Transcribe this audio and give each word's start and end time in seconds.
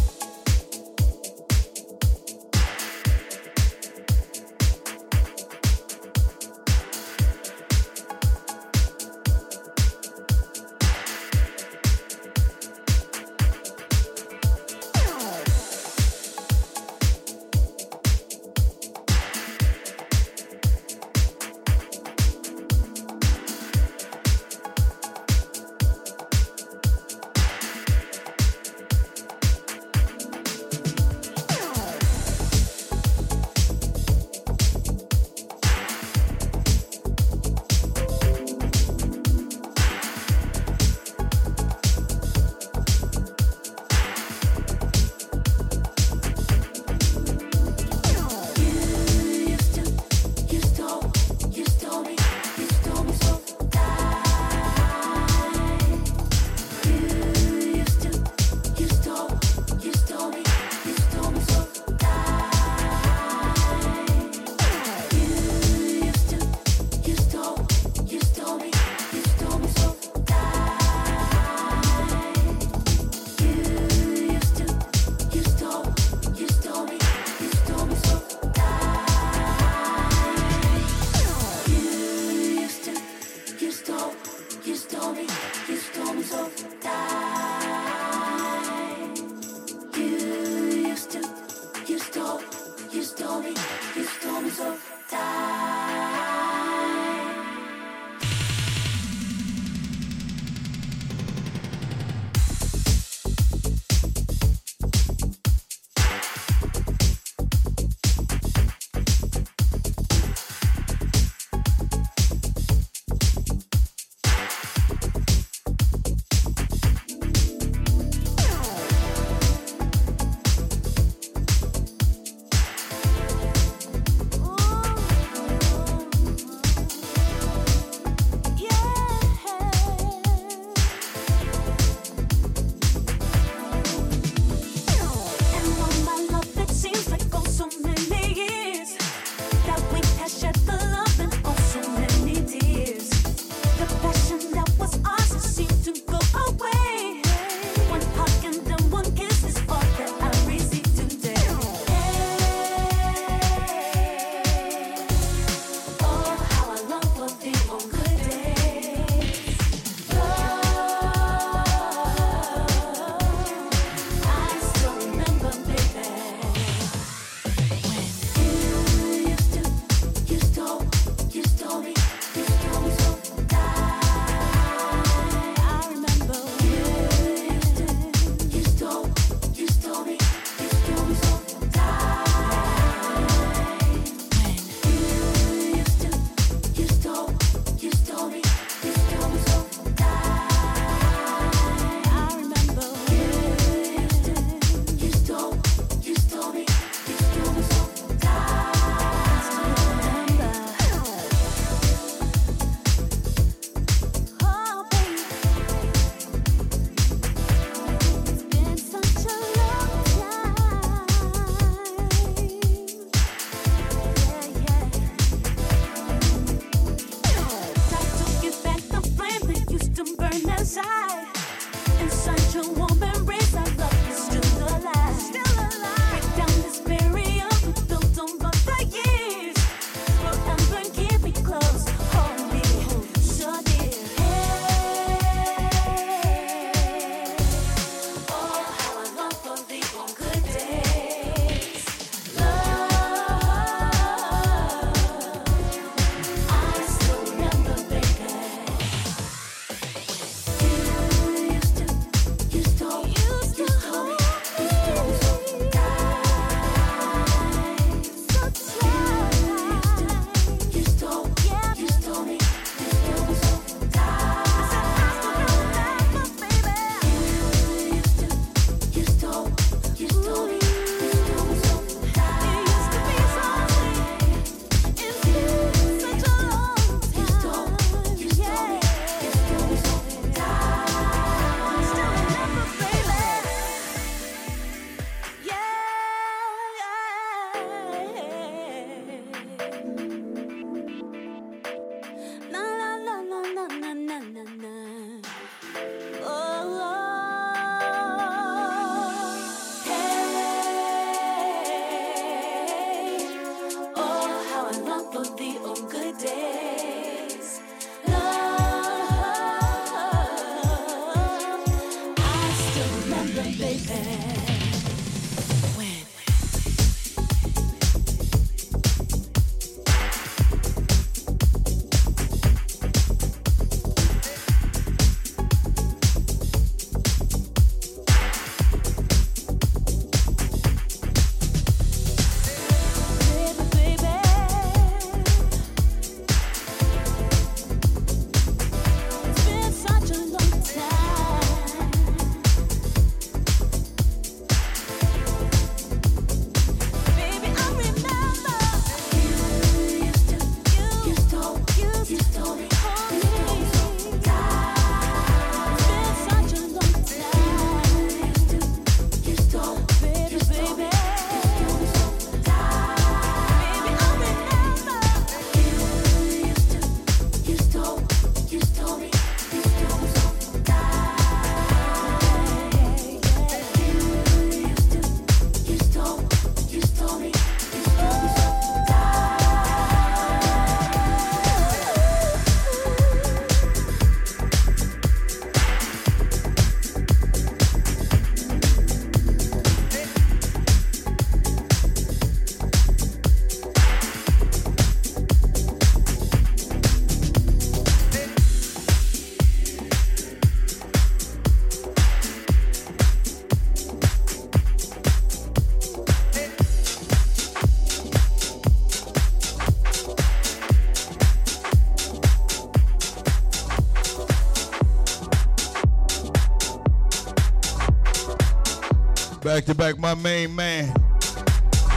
Back 419.53 419.65
to 419.65 419.75
back, 419.75 419.99
my 419.99 420.15
main 420.15 420.55
man. 420.55 420.91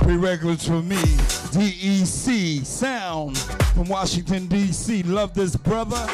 Prerequisites 0.02 0.68
for 0.68 0.82
me. 0.82 1.00
DEC 1.56 2.66
Sound 2.66 3.38
from 3.38 3.88
Washington, 3.88 4.46
D.C. 4.46 5.02
Love 5.04 5.32
this 5.32 5.56
brother. 5.56 6.06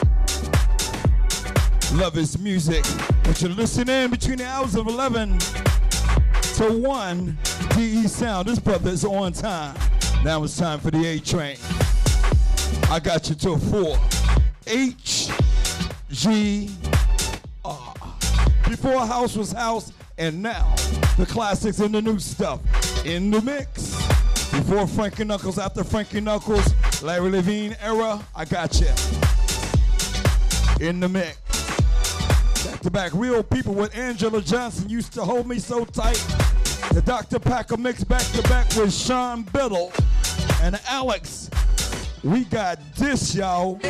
Love 1.94 2.14
his 2.14 2.38
music. 2.38 2.84
But 3.24 3.42
you 3.42 3.48
listen 3.48 3.90
in 3.90 4.12
between 4.12 4.36
the 4.36 4.46
hours 4.46 4.76
of 4.76 4.86
11 4.86 5.36
to 5.38 6.78
1. 6.78 7.38
DE 7.74 8.06
Sound. 8.06 8.46
This 8.46 8.60
brother 8.60 8.90
is 8.90 9.04
on 9.04 9.32
time. 9.32 9.76
Now 10.22 10.44
it's 10.44 10.56
time 10.56 10.78
for 10.78 10.92
the 10.92 11.04
A 11.04 11.18
train. 11.18 11.56
I 12.88 13.00
got 13.00 13.28
you 13.28 13.34
till 13.34 13.58
4. 13.58 13.98
H 14.68 15.28
G 16.08 16.70
R. 17.64 17.94
Before 18.68 19.04
house 19.04 19.36
was 19.36 19.50
house, 19.50 19.92
and 20.16 20.40
now 20.40 20.72
the 21.16 21.26
classics 21.26 21.78
and 21.80 21.94
the 21.94 22.00
new 22.00 22.18
stuff 22.18 22.60
in 23.04 23.30
the 23.30 23.40
mix. 23.42 23.96
Before 24.52 24.86
Frankie 24.86 25.24
Knuckles, 25.24 25.58
after 25.58 25.82
Frankie 25.84 26.20
Knuckles, 26.20 26.74
Larry 27.02 27.30
Levan 27.30 27.76
era, 27.82 28.20
I 28.34 28.44
got 28.44 28.80
you. 28.80 28.88
In 30.86 31.00
the 31.00 31.08
mix. 31.08 31.38
Back 32.64 32.80
to 32.80 32.90
back, 32.90 33.12
real 33.14 33.42
people 33.42 33.74
with 33.74 33.96
Angela 33.96 34.40
Johnson 34.40 34.88
used 34.88 35.12
to 35.14 35.24
hold 35.24 35.46
me 35.46 35.58
so 35.58 35.84
tight. 35.84 36.22
The 36.92 37.02
Dr. 37.02 37.38
Packer 37.38 37.76
mix 37.76 38.04
back 38.04 38.26
to 38.32 38.42
back 38.42 38.74
with 38.76 38.92
Sean 38.92 39.42
Biddle 39.42 39.92
and 40.62 40.78
Alex. 40.88 41.50
We 42.22 42.44
got 42.44 42.78
this, 42.96 43.34
y'all. 43.34 43.80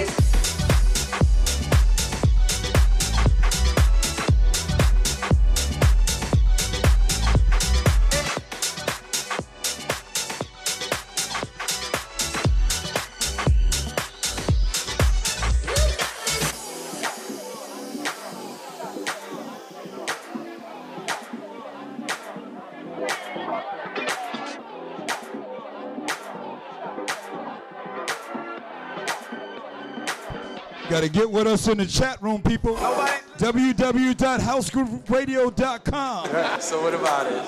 To 31.03 31.09
get 31.09 31.29
with 31.29 31.49
us 31.49 31.67
in 31.67 31.79
the 31.79 31.87
chat 31.87 32.23
room, 32.23 32.41
people. 32.41 32.77
Nobody. 32.77 33.11
www.housegrooveradio.com. 33.37 36.27
Yeah, 36.27 36.59
so 36.61 36.81
what 36.81 36.95
about 36.95 37.27
it? 37.27 37.43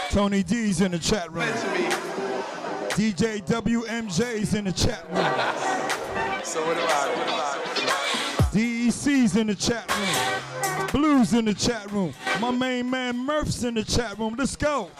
Tony 0.10 0.42
D's 0.42 0.80
in 0.80 0.92
the 0.92 0.98
chat 0.98 1.30
room. 1.30 1.44
DJ 2.94 3.44
WMJ's 3.44 4.54
in 4.54 4.64
the 4.64 4.72
chat 4.72 5.04
room. 5.10 5.26
So 6.42 6.66
what 6.66 6.78
about 6.78 7.10
it? 7.10 7.18
What 7.18 7.28
about 7.28 8.54
it? 8.54 8.54
DEC's 8.54 9.36
in 9.36 9.48
the 9.48 9.54
chat 9.54 9.94
room. 9.94 10.08
Blues 10.90 11.34
in 11.34 11.44
the 11.44 11.52
chat 11.52 11.92
room. 11.92 12.14
My 12.40 12.50
main 12.50 12.88
man 12.88 13.18
Murph's 13.18 13.62
in 13.62 13.74
the 13.74 13.84
chat 13.84 14.18
room. 14.18 14.36
Let's 14.38 14.56
go. 14.56 14.90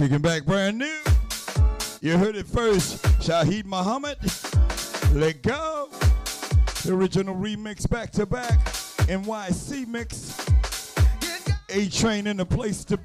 Kicking 0.00 0.22
back 0.22 0.46
brand 0.46 0.78
new. 0.78 0.98
You 2.00 2.16
heard 2.16 2.34
it 2.34 2.46
first. 2.46 3.02
Shaheed 3.20 3.66
Muhammad. 3.66 4.16
Let 5.12 5.42
go. 5.42 5.90
The 6.84 6.94
original 6.94 7.34
remix 7.34 7.86
back 7.86 8.10
to 8.12 8.24
back. 8.24 8.64
NYC 9.10 9.86
mix. 9.86 10.42
A 11.68 11.86
train 11.90 12.26
in 12.26 12.38
the 12.38 12.46
place 12.46 12.82
to 12.86 12.96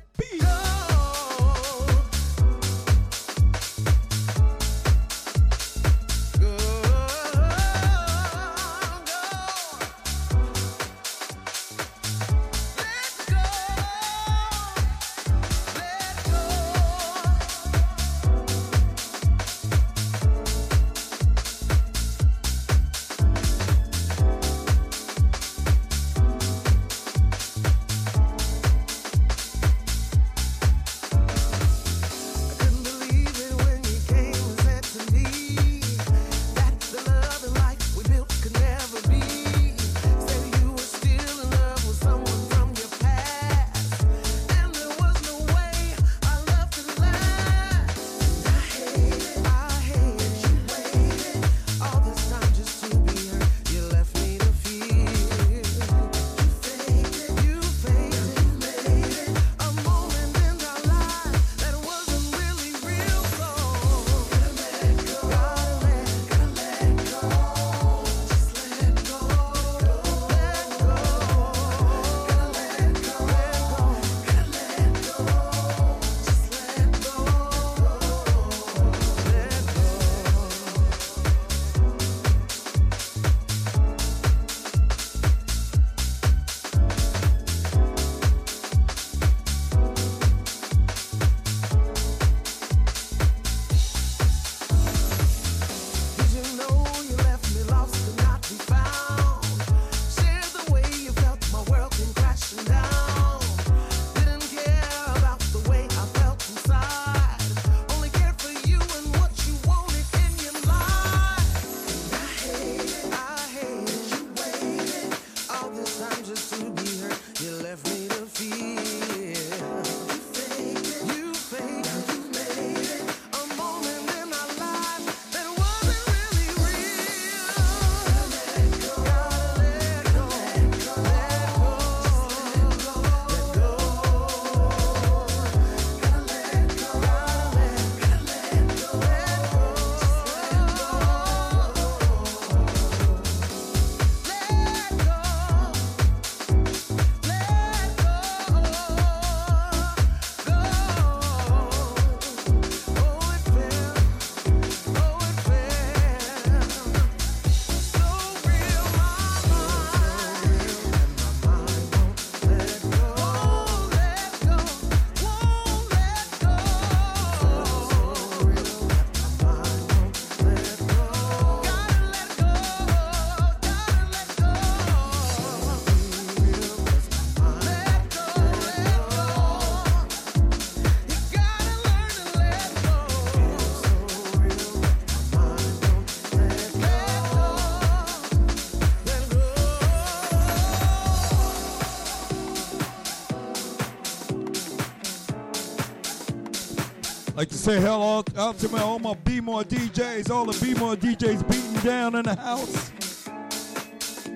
say 197.66 197.82
hello 197.82 198.24
out 198.38 198.58
to 198.60 198.70
my, 198.70 198.80
all 198.80 199.00
my 199.00 199.16
B 199.16 199.42
More 199.42 199.64
DJs, 199.64 200.30
all 200.30 200.46
the 200.46 200.56
B 200.64 200.76
More 200.80 200.96
DJs 200.96 201.50
beating 201.50 201.82
down 201.82 202.14
in 202.14 202.22
the 202.22 202.36
house. 202.36 202.92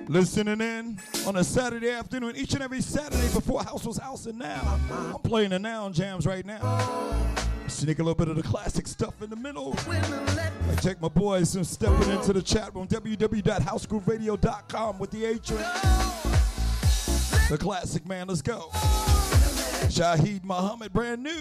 Listening 0.07 0.59
in 0.59 0.97
on 1.27 1.35
a 1.35 1.43
Saturday 1.43 1.91
afternoon, 1.91 2.35
each 2.35 2.55
and 2.55 2.63
every 2.63 2.81
Saturday 2.81 3.31
before 3.31 3.61
House 3.61 3.85
was 3.85 3.99
House 3.99 4.25
and 4.25 4.39
Now. 4.39 4.79
I'm 5.13 5.21
playing 5.21 5.51
the 5.51 5.59
Now 5.59 5.87
Jams 5.91 6.25
right 6.25 6.43
now. 6.43 6.57
Sneak 7.67 7.99
a 7.99 8.01
little 8.01 8.15
bit 8.15 8.29
of 8.29 8.35
the 8.35 8.41
classic 8.41 8.87
stuff 8.87 9.21
in 9.21 9.29
the 9.29 9.35
middle. 9.35 9.75
I 9.87 10.75
check 10.81 10.99
my 10.99 11.09
boys 11.09 11.55
and 11.55 11.67
stepping 11.67 12.09
into 12.09 12.33
the 12.33 12.41
chat 12.41 12.73
room, 12.73 12.87
www.housegrooveradio.com 12.87 14.97
with 14.97 15.11
the 15.11 15.25
A 15.25 15.37
train. 15.37 15.59
The 17.47 17.59
classic 17.59 18.07
man, 18.07 18.29
let's 18.29 18.41
go. 18.41 18.69
Shaheed 19.85 20.43
Muhammad, 20.43 20.91
brand 20.91 21.21
new. 21.21 21.39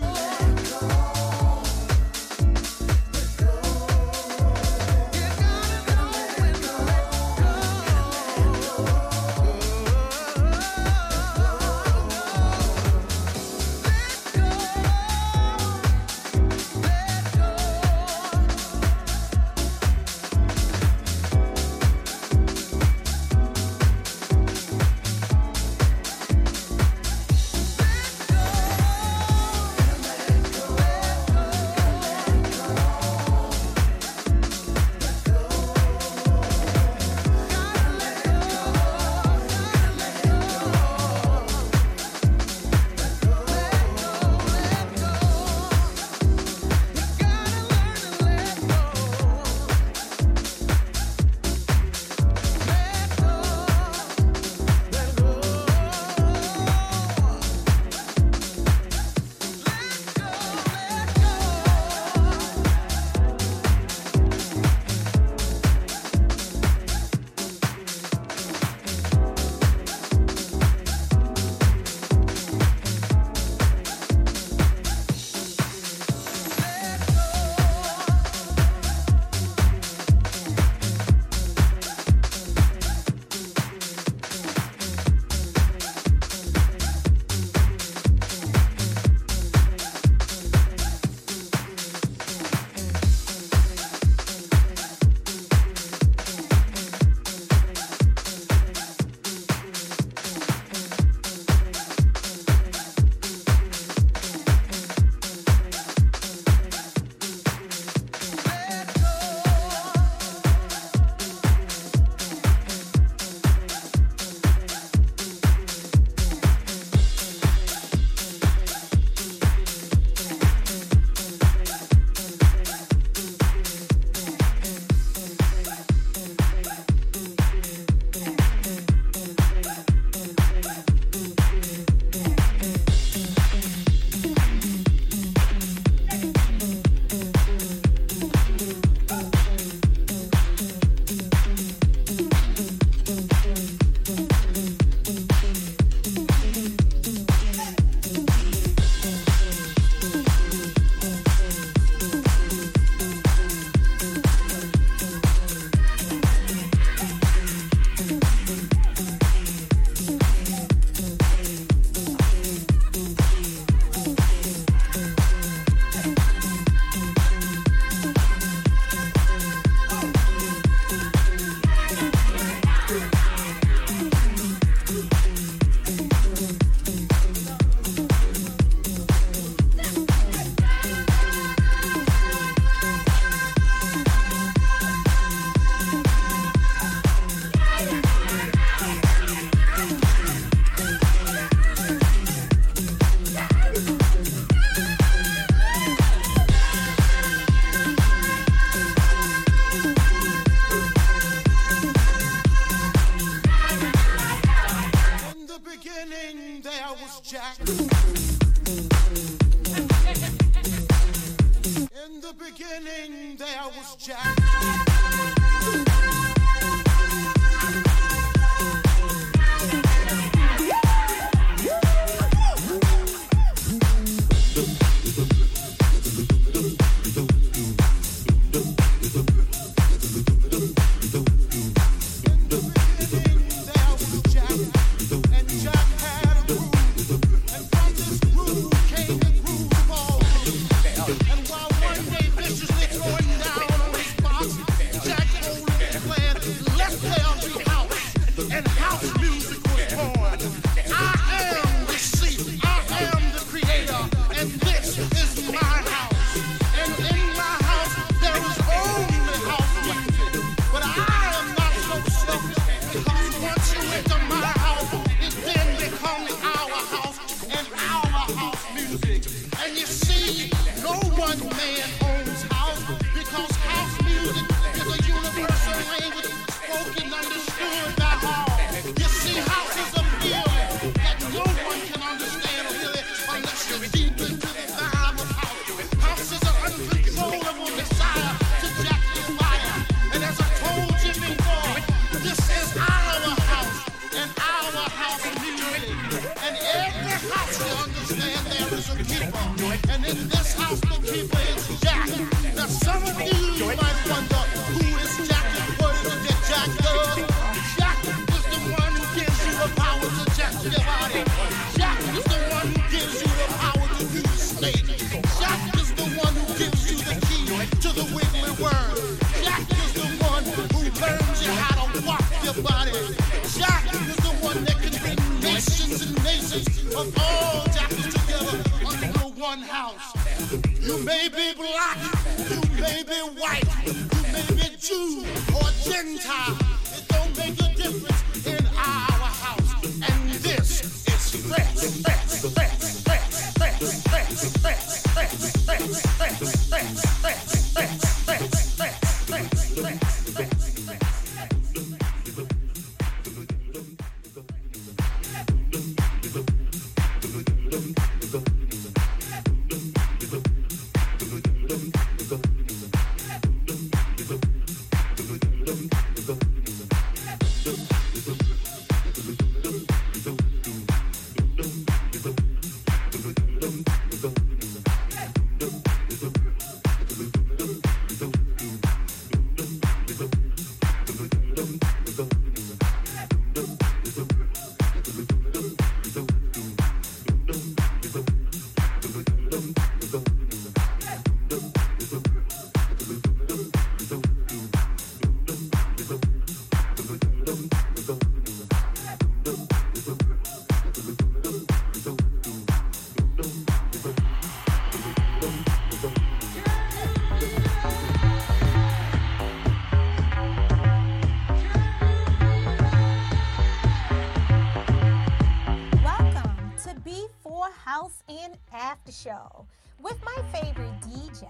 show 419.22 419.66
with 420.00 420.16
my 420.24 420.36
favorite 420.52 421.00
DJ, 421.00 421.48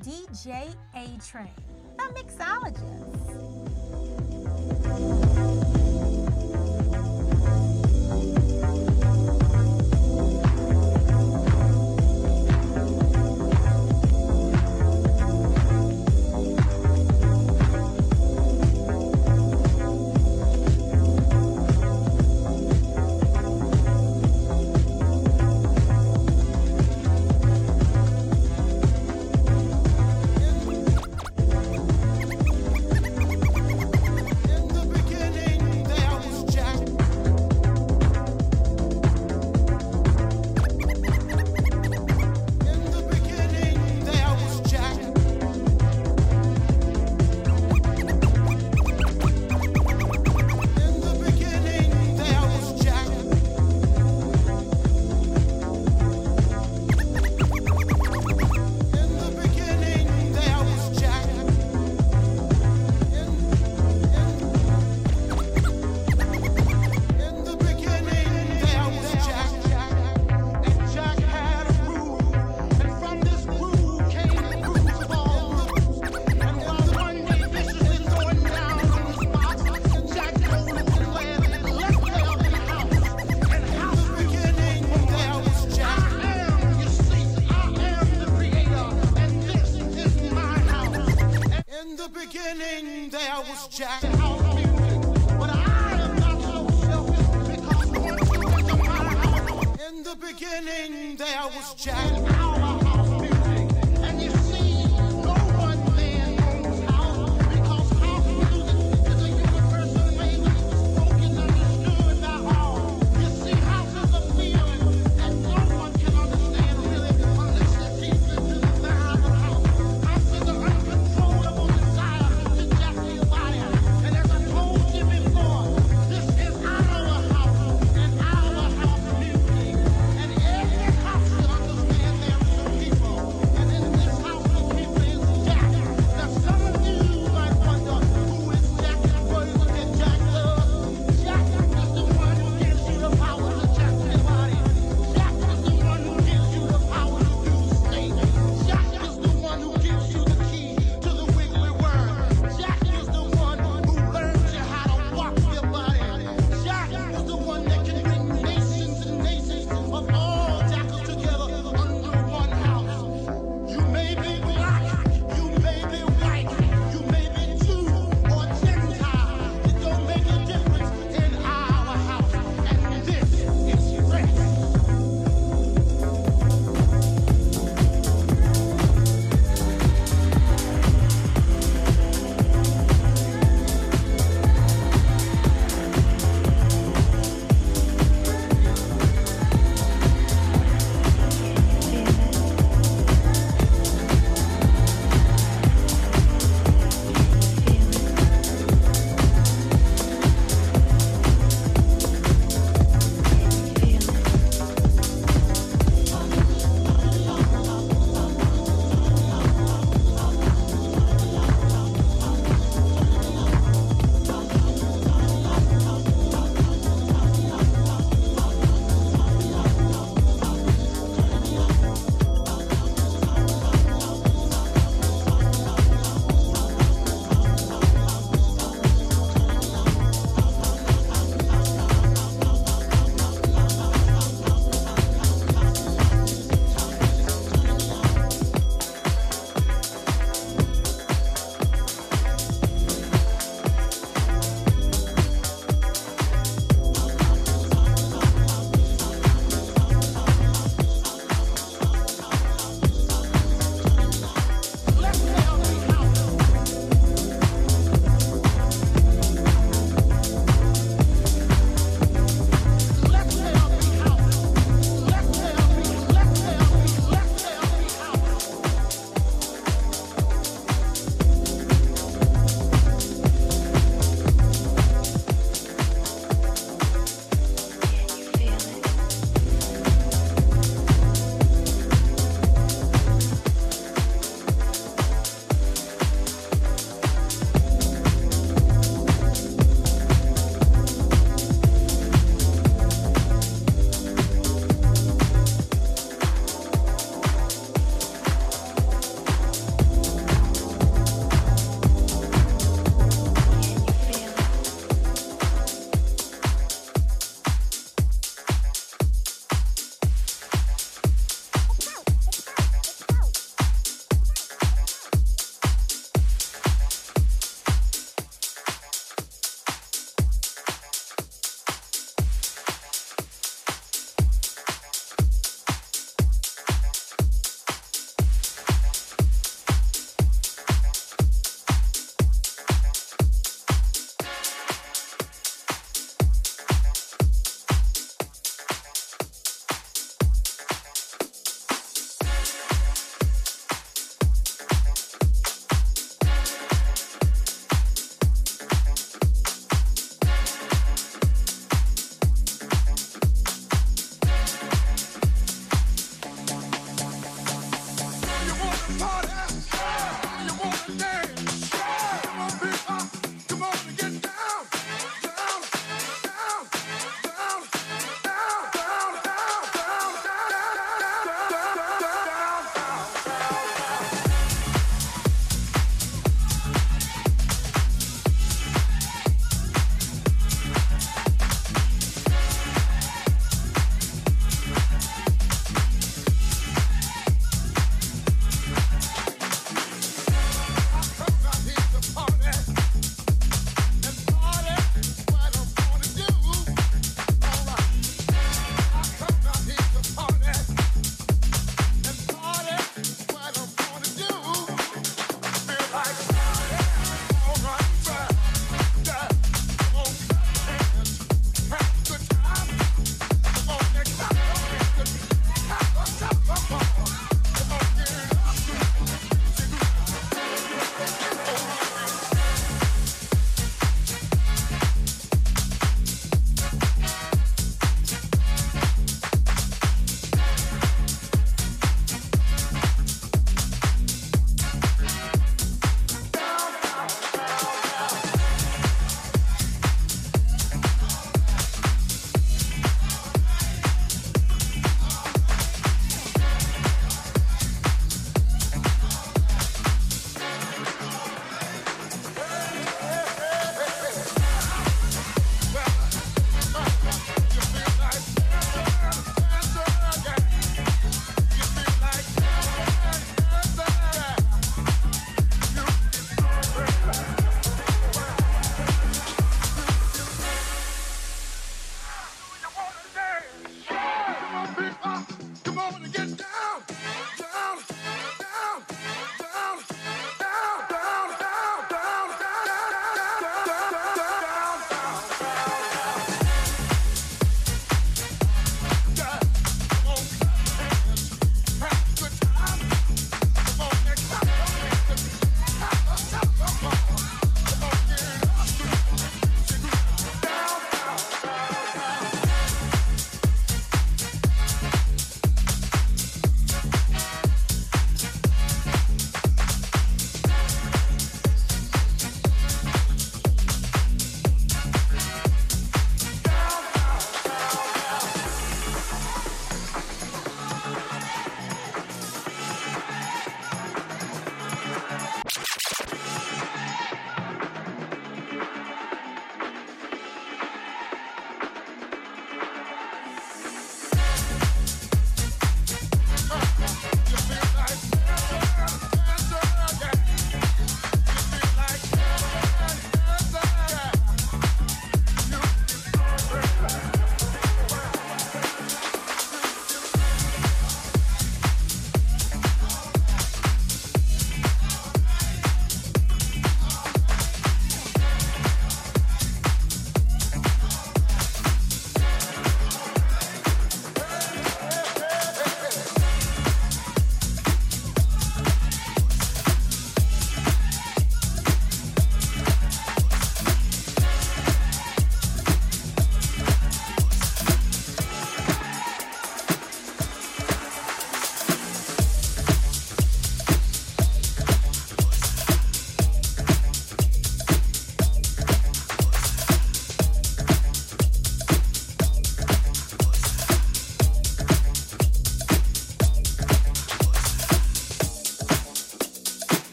DJ 0.00 0.74
A 0.94 1.18
Train, 1.26 1.48
a 1.98 2.02
mixologist. 2.12 2.80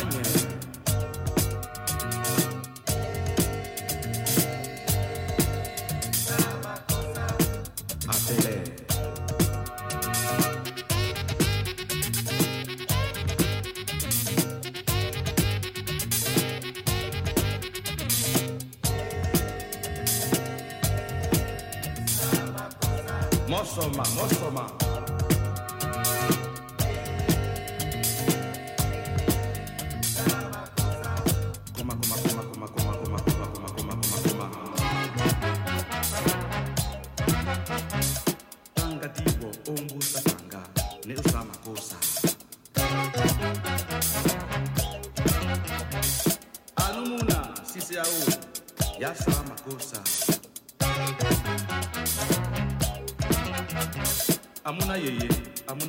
внимание. 0.00 0.33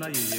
travailler. 0.06 0.35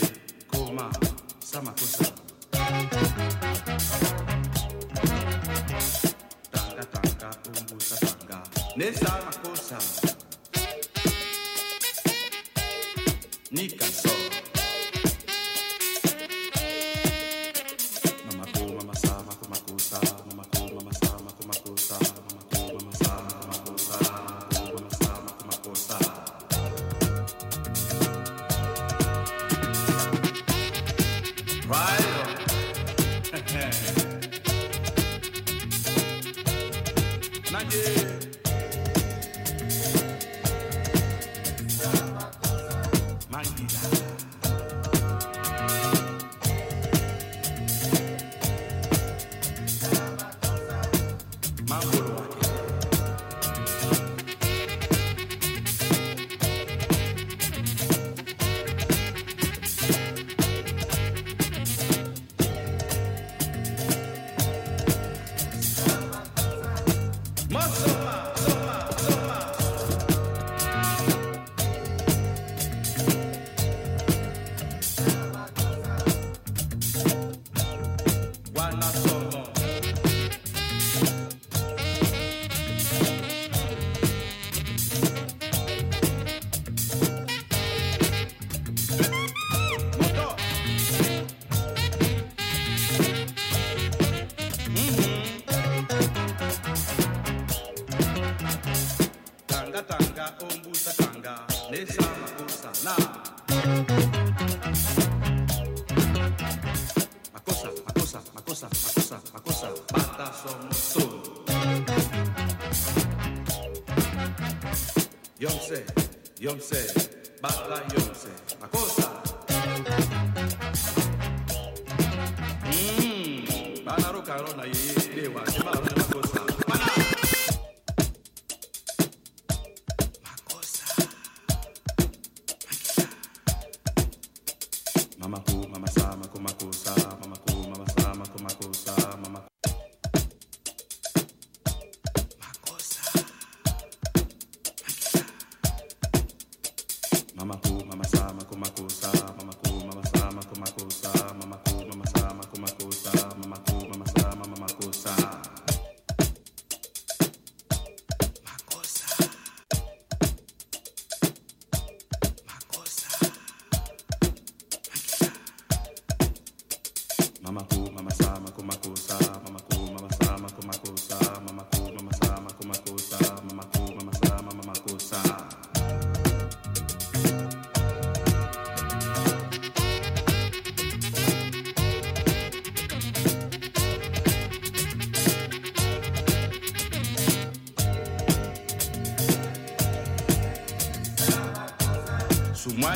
Beyoncé. 116.57 116.96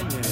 Yeah. 0.00 0.29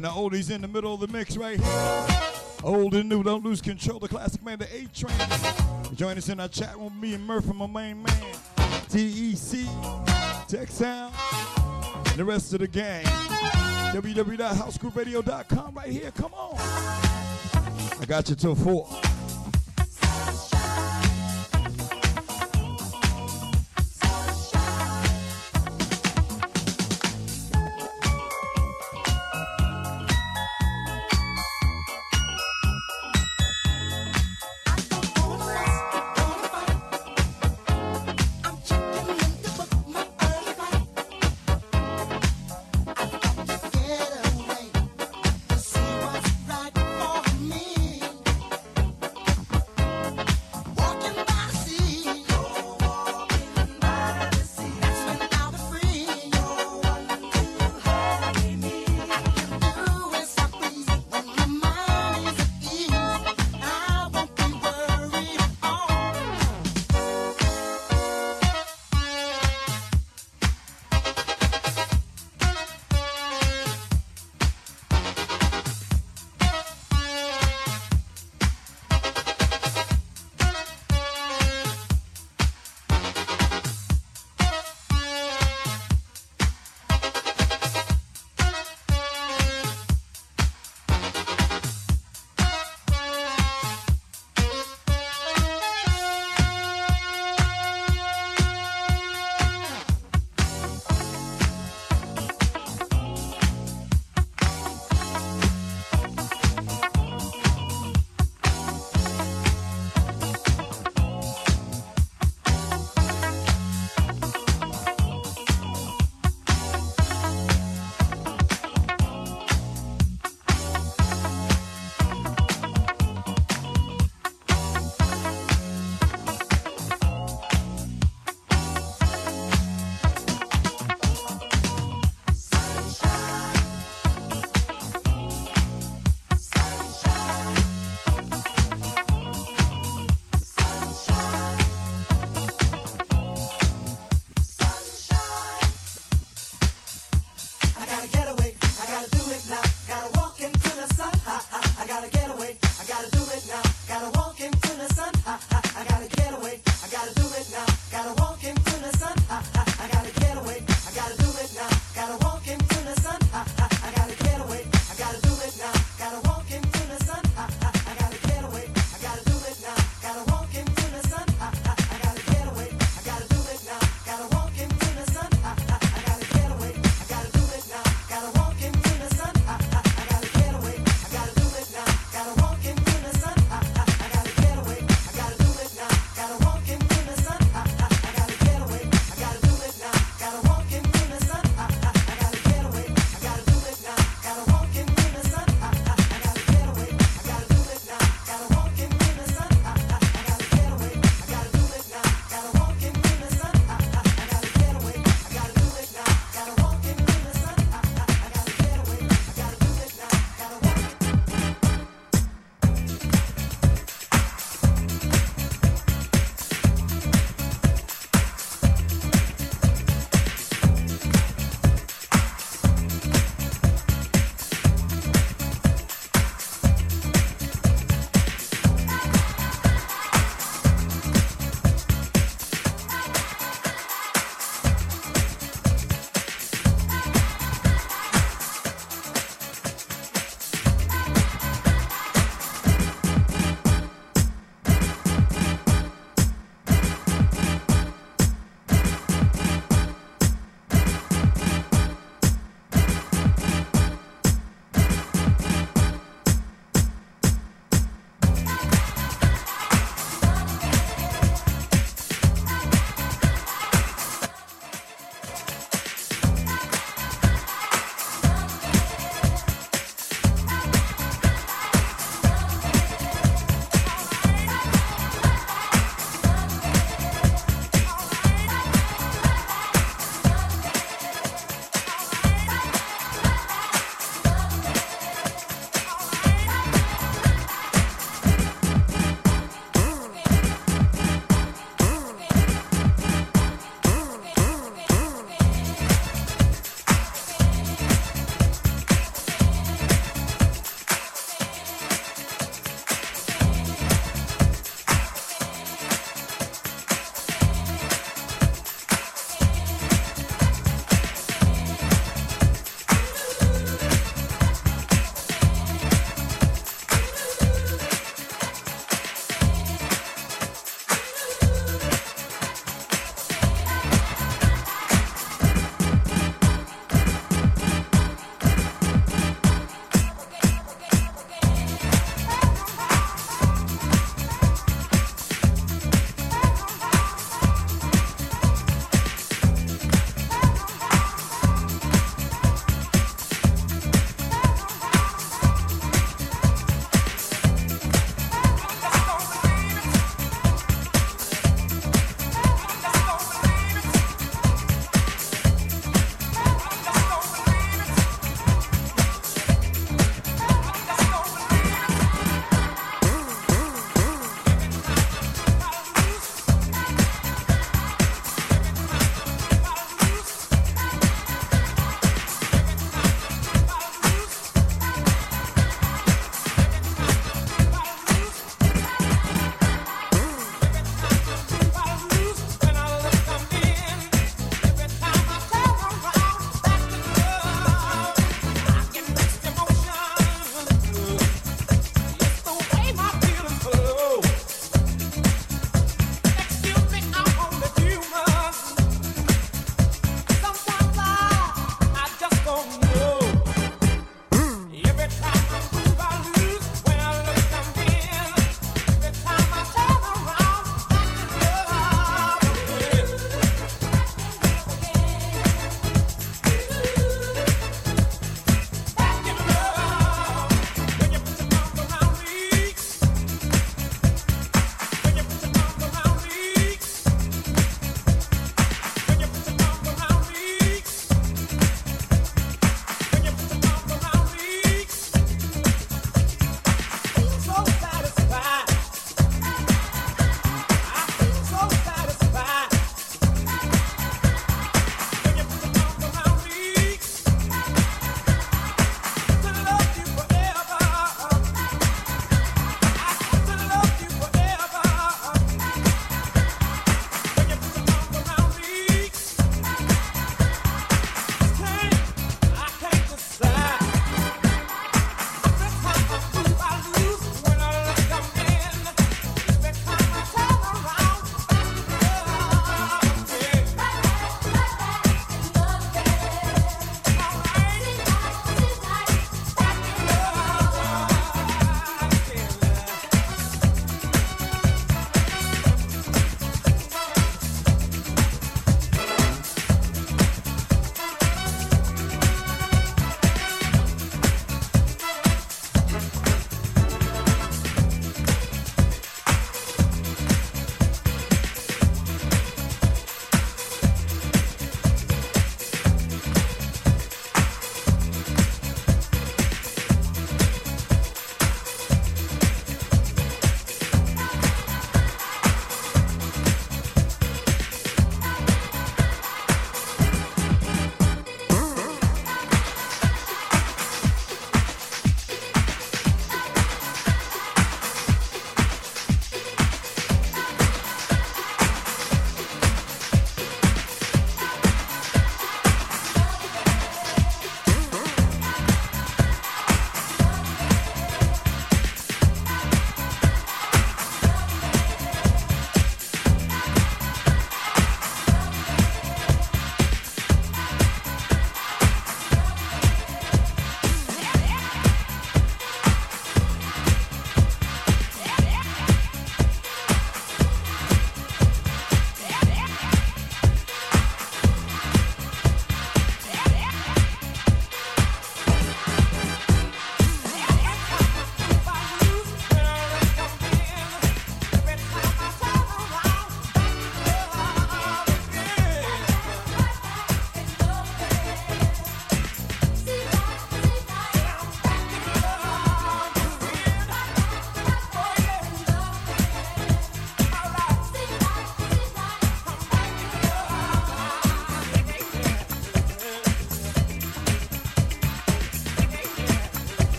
Popping 0.00 0.30
the 0.30 0.36
oldies 0.36 0.50
in 0.50 0.62
the 0.62 0.68
middle 0.68 0.94
of 0.94 1.00
the 1.00 1.08
mix 1.08 1.36
right 1.36 1.60
here. 1.60 2.06
Old 2.62 2.94
and 2.94 3.06
new, 3.08 3.22
don't 3.22 3.44
lose 3.44 3.60
control. 3.60 3.98
The 3.98 4.08
classic 4.08 4.42
man, 4.42 4.58
the 4.58 4.66
A 4.74 4.86
Train. 4.94 5.12
Join 5.94 6.16
us 6.16 6.28
in 6.28 6.40
our 6.40 6.48
chat 6.48 6.76
room, 6.76 6.98
me 7.00 7.14
and 7.14 7.26
Murphy, 7.26 7.52
my 7.52 7.66
main 7.66 8.02
man. 8.02 8.34
TEC, 8.88 9.66
Tech 10.48 10.68
Sound, 10.68 11.14
and 12.06 12.16
the 12.16 12.24
rest 12.24 12.52
of 12.52 12.58
the 12.60 12.68
gang. 12.68 13.04
www.housegrooveradio.com 13.04 15.74
right 15.74 15.90
here. 15.90 16.12
Come 16.12 16.32
on. 16.34 16.54
I 18.00 18.04
got 18.06 18.28
you 18.28 18.36
till 18.36 18.54
four. 18.54 18.99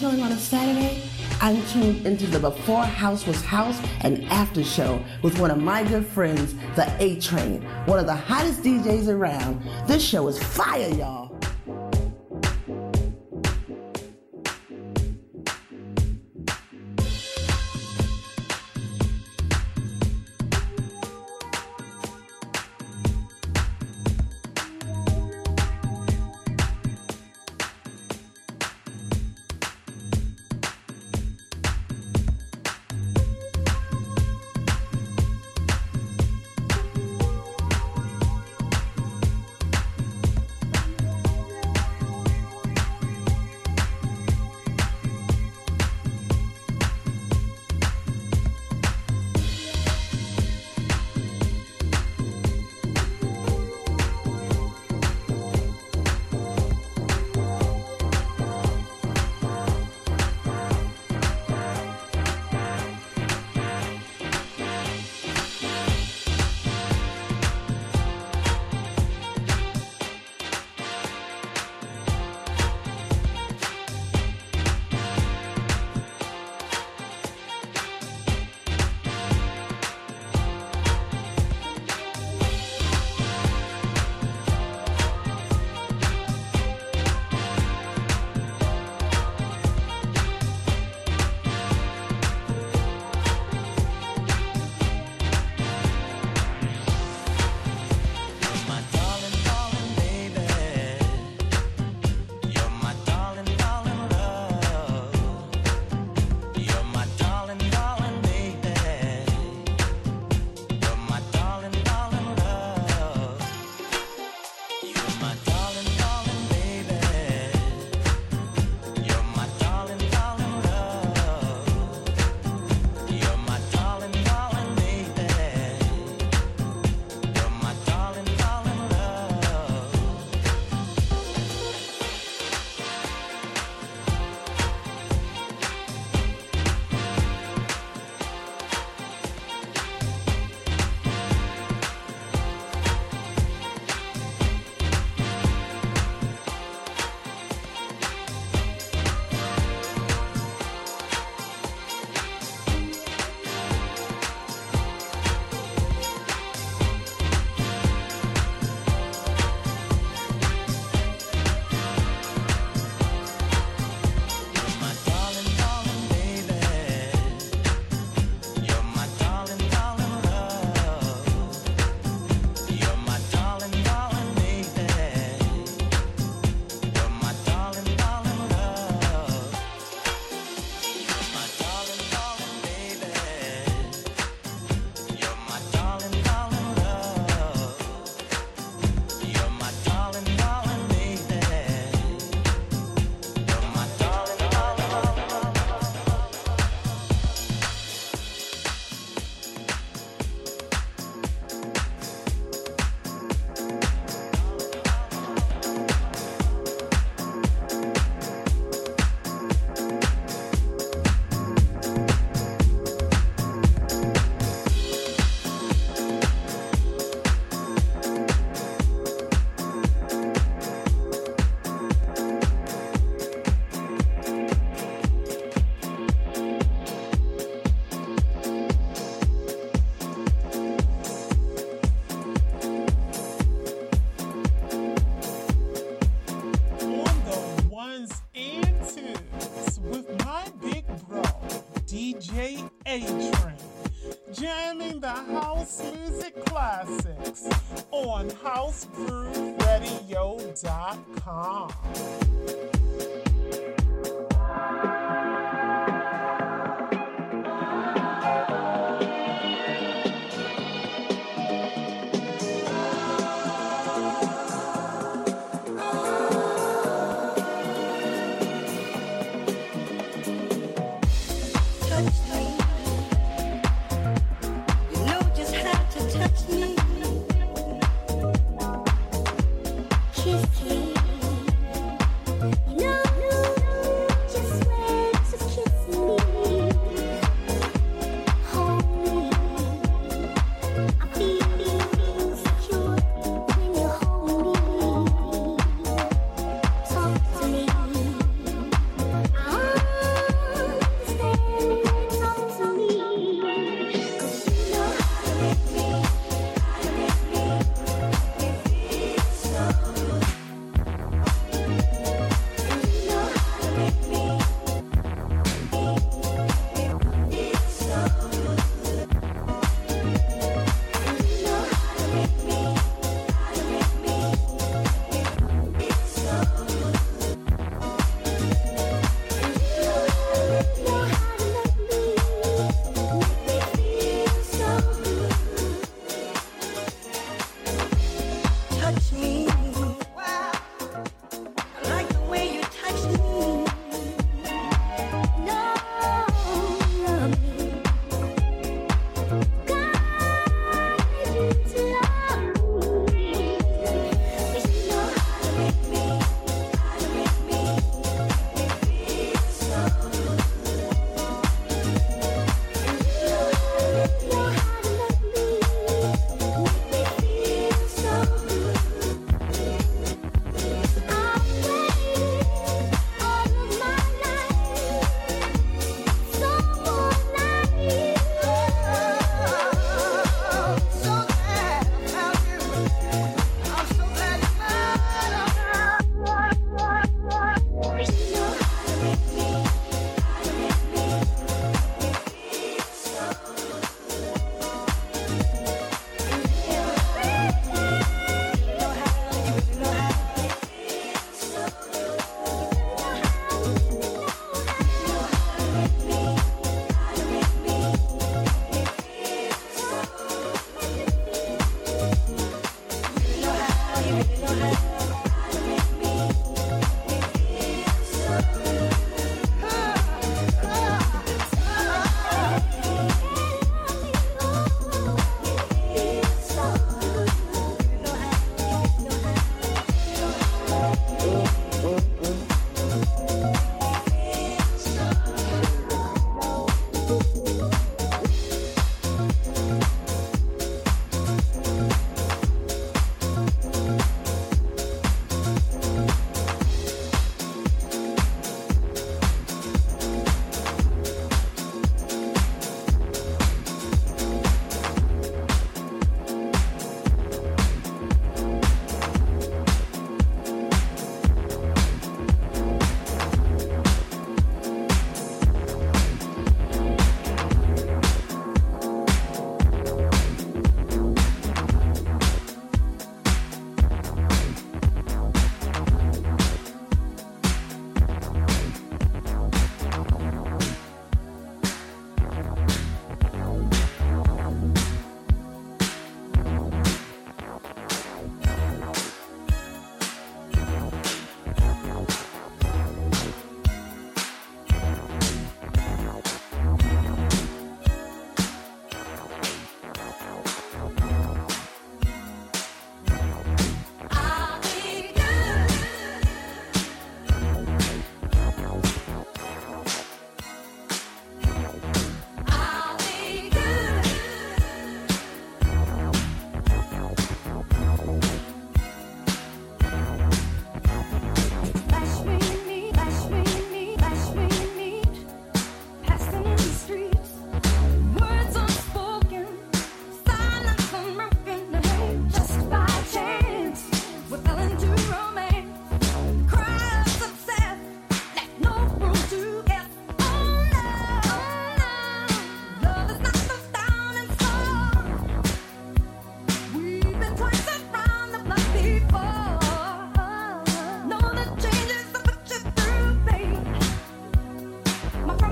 Chilling 0.00 0.22
on 0.22 0.32
a 0.32 0.38
Saturday, 0.38 1.02
I'm 1.42 1.62
tuned 1.66 2.06
into 2.06 2.26
the 2.26 2.38
Before 2.38 2.82
House 2.82 3.26
Was 3.26 3.42
House 3.42 3.78
and 4.00 4.24
After 4.28 4.64
Show 4.64 5.04
with 5.20 5.38
one 5.38 5.50
of 5.50 5.58
my 5.58 5.84
good 5.84 6.06
friends, 6.06 6.54
the 6.74 6.90
A 7.00 7.20
Train, 7.20 7.60
one 7.84 7.98
of 7.98 8.06
the 8.06 8.14
hottest 8.14 8.62
DJs 8.62 9.08
around. 9.08 9.62
This 9.86 10.02
show 10.02 10.26
is 10.28 10.42
fire, 10.42 10.88
y'all. 10.88 11.29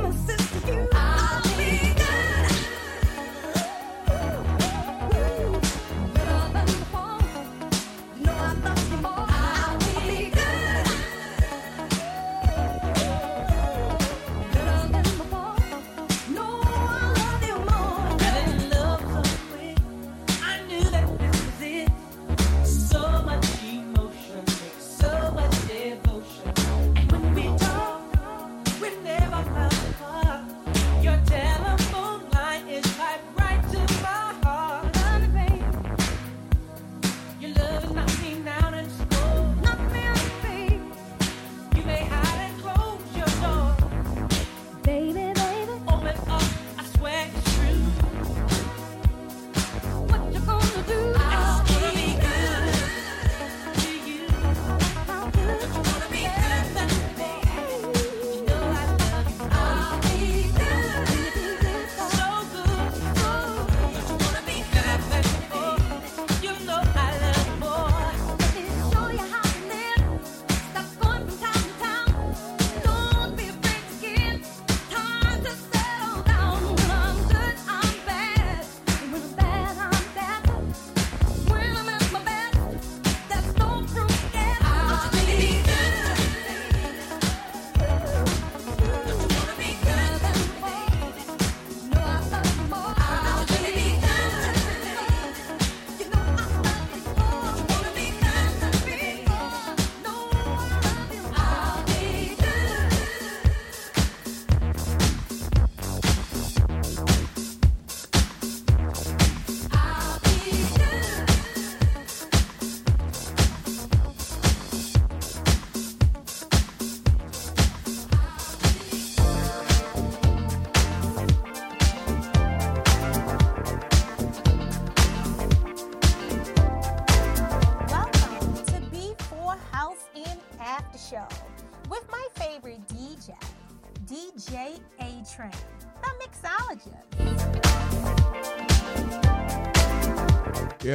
promises. 0.08 0.37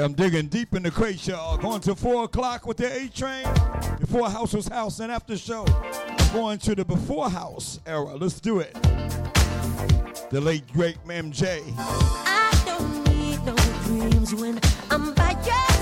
I'm 0.04 0.12
digging 0.12 0.48
deep 0.48 0.76
in 0.76 0.84
the 0.84 0.92
crate, 0.92 1.26
y'all. 1.26 1.56
Going 1.56 1.80
to 1.82 1.96
4 1.96 2.26
o'clock 2.26 2.68
with 2.68 2.76
the 2.76 2.94
A 2.94 3.08
train. 3.08 3.46
Before 4.02 4.30
House 4.30 4.52
was 4.54 4.68
House 4.68 5.00
and 5.00 5.10
after 5.10 5.38
show. 5.38 5.66
Going 6.34 6.58
to 6.60 6.76
the 6.76 6.84
before 6.84 7.30
house 7.30 7.80
era. 7.86 8.14
Let's 8.16 8.42
do 8.42 8.60
it. 8.60 8.74
The 10.30 10.42
late, 10.42 10.68
great 10.74 10.98
Mam 11.06 11.32
J. 11.32 11.62
I 11.78 12.64
don't 12.66 13.04
need 13.06 13.46
no 13.46 13.56
dreams 13.86 14.36
when 14.36 14.60
I'm 14.92 15.14
by 15.14 15.38
you. 15.46 15.73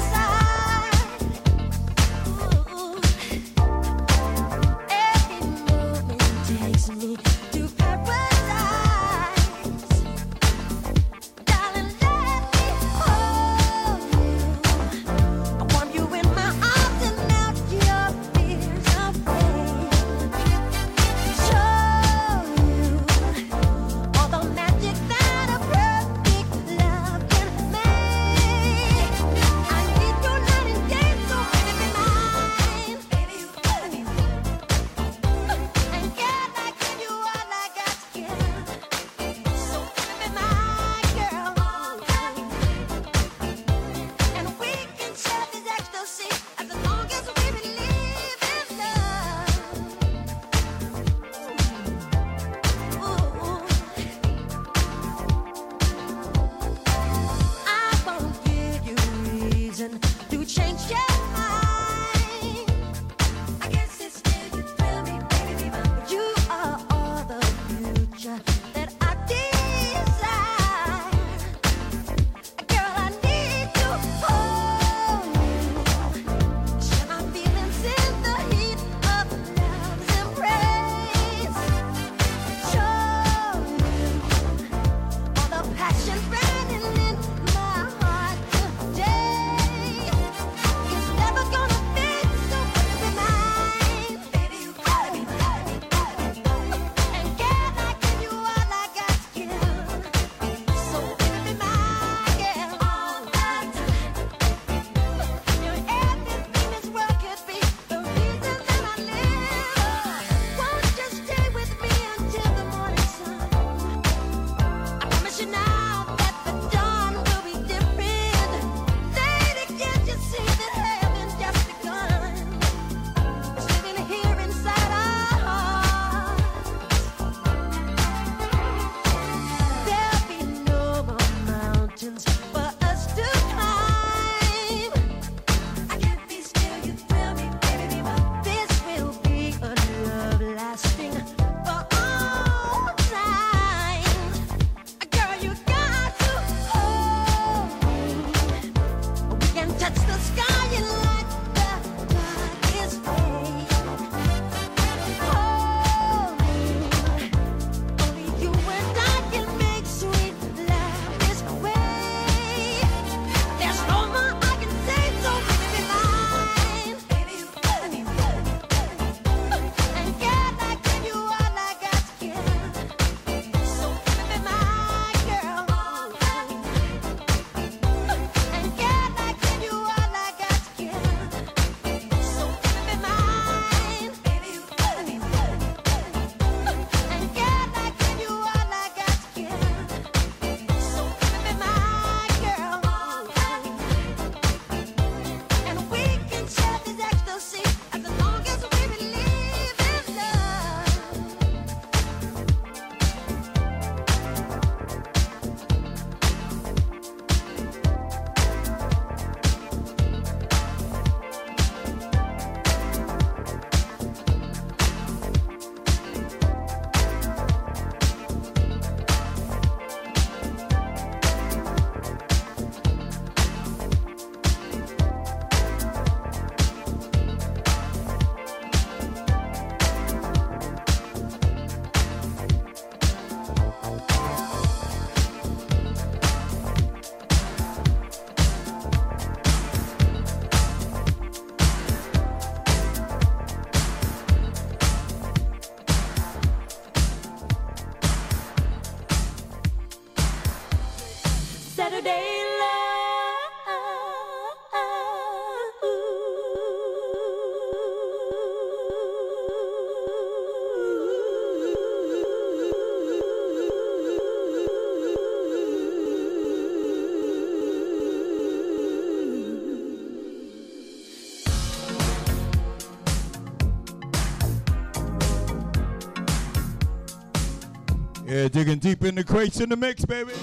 Digging 278.51 278.79
deep 278.79 279.05
in 279.05 279.15
the 279.15 279.23
crates 279.23 279.61
in 279.61 279.69
the 279.69 279.77
mix, 279.77 280.03
baby. 280.03 280.33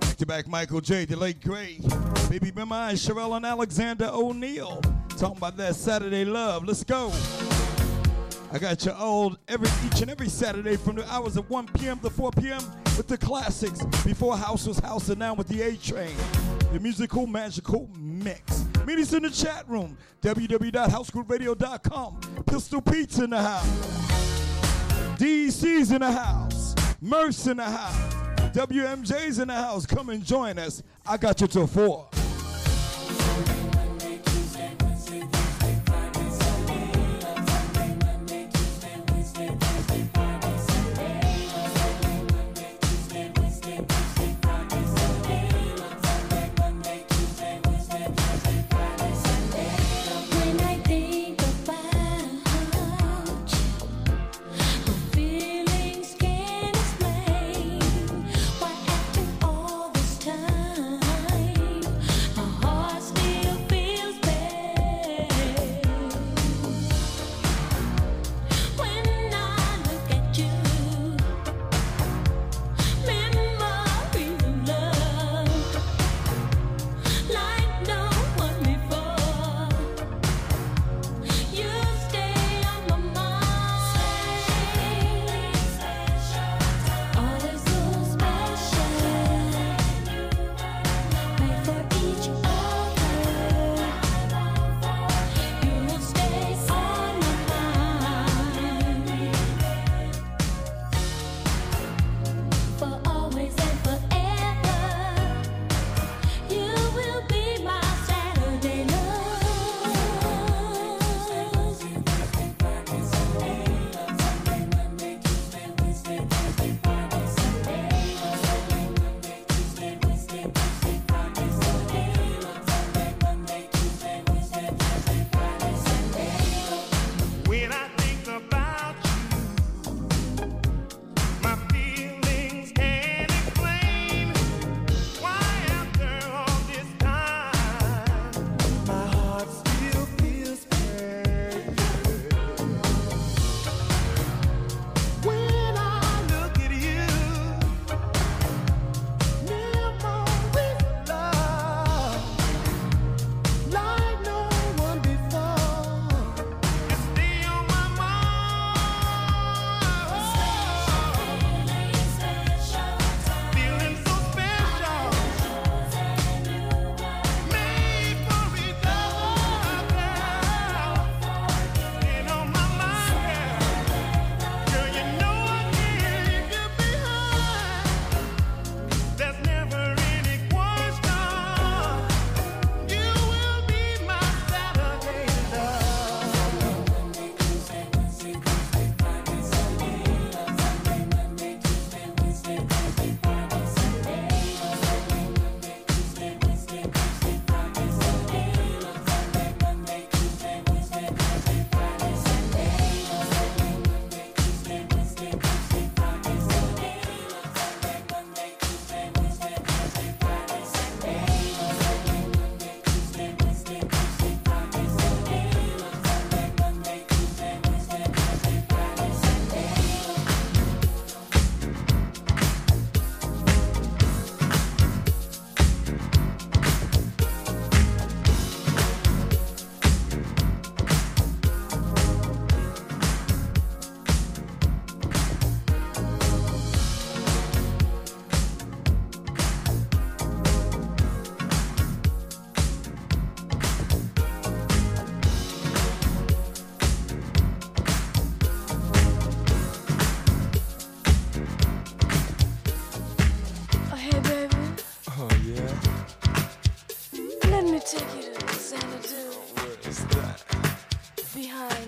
Back 0.00 0.16
to 0.16 0.26
back 0.26 0.48
Michael 0.48 0.80
J, 0.80 1.04
the 1.04 1.14
late 1.16 1.40
great. 1.40 1.82
Baby 2.28 2.50
Mine, 2.50 2.96
Cherrelle 2.96 3.36
and 3.36 3.46
Alexander 3.46 4.10
O'Neal. 4.12 4.82
Talking 5.10 5.36
about 5.36 5.56
that 5.58 5.76
Saturday 5.76 6.24
love. 6.24 6.64
Let's 6.64 6.82
go. 6.82 7.12
I 8.52 8.58
got 8.58 8.84
you 8.84 8.90
all 8.90 9.36
every 9.46 9.68
each 9.86 10.02
and 10.02 10.10
every 10.10 10.28
Saturday 10.28 10.76
from 10.76 10.96
the 10.96 11.08
hours 11.08 11.36
of 11.36 11.48
1 11.48 11.68
p.m. 11.68 12.00
to 12.00 12.10
4 12.10 12.32
p.m. 12.32 12.60
with 12.96 13.06
the 13.06 13.16
classics. 13.16 13.84
Before 14.04 14.36
House 14.36 14.66
was 14.66 14.80
House 14.80 15.08
and 15.10 15.20
now 15.20 15.34
with 15.34 15.46
the 15.46 15.62
A 15.62 15.76
Train. 15.76 16.16
The 16.72 16.80
musical 16.80 17.28
magical 17.28 17.88
mix. 17.96 18.64
Meet 18.84 18.98
us 18.98 19.12
in 19.12 19.22
the 19.22 19.30
chat 19.30 19.64
room. 19.68 19.96
www.housegrooveradio.com. 20.22 22.20
Pistol 22.46 22.80
Pete's 22.80 23.20
in 23.20 23.30
the 23.30 23.40
house. 23.40 23.68
DC's 25.18 25.92
in 25.92 26.00
the 26.00 26.10
house. 26.10 26.49
Merce 27.00 27.46
in 27.46 27.56
the 27.56 27.64
house. 27.64 28.14
WMJ's 28.52 29.38
in 29.38 29.48
the 29.48 29.54
house. 29.54 29.86
Come 29.86 30.10
and 30.10 30.24
join 30.24 30.58
us. 30.58 30.82
I 31.06 31.16
got 31.16 31.40
you 31.40 31.46
till 31.46 31.66
four. 31.66 32.08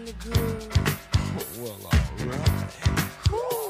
in 0.03 0.07
the 0.07 0.13
groove. 0.15 0.69
Well, 1.59 1.79
alright. 1.85 3.62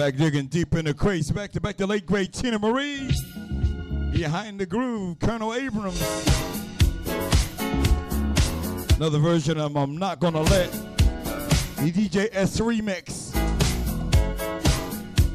Back 0.00 0.16
digging 0.16 0.46
deep 0.46 0.74
in 0.76 0.86
the 0.86 0.94
crates. 0.94 1.30
Back 1.30 1.52
to 1.52 1.60
back 1.60 1.76
the 1.76 1.86
late 1.86 2.06
great 2.06 2.32
Teena 2.32 2.58
Marie. 2.58 3.10
Behind 4.10 4.58
the 4.58 4.64
groove, 4.64 5.18
Colonel 5.18 5.52
Abrams. 5.52 6.00
Another 8.96 9.18
version 9.18 9.60
of 9.60 9.76
I'm 9.76 9.98
Not 9.98 10.18
Gonna 10.18 10.40
Let. 10.40 10.72
The 10.72 11.92
DJ 11.92 12.30
S 12.32 12.58
remix. 12.60 13.34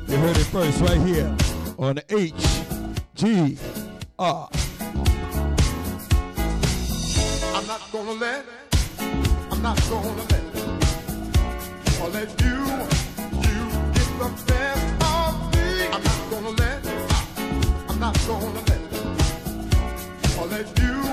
You 0.10 0.18
heard 0.18 0.36
it 0.36 0.46
first 0.46 0.82
right 0.82 1.00
here 1.00 1.28
on 1.78 1.98
HGR. 2.08 3.60
I'm 7.54 7.68
not 7.68 7.82
gonna 7.92 8.14
let, 8.14 8.46
I'm 9.52 9.62
not 9.62 9.80
gonna 9.92 10.24
let, 10.24 10.42
or 12.02 12.10
let 12.10 12.42
you 12.42 12.65
Gonna 18.27 18.45
let, 18.45 18.81
or 20.39 20.47
let 20.47 20.80
you, 20.80 20.85
you 20.85 21.05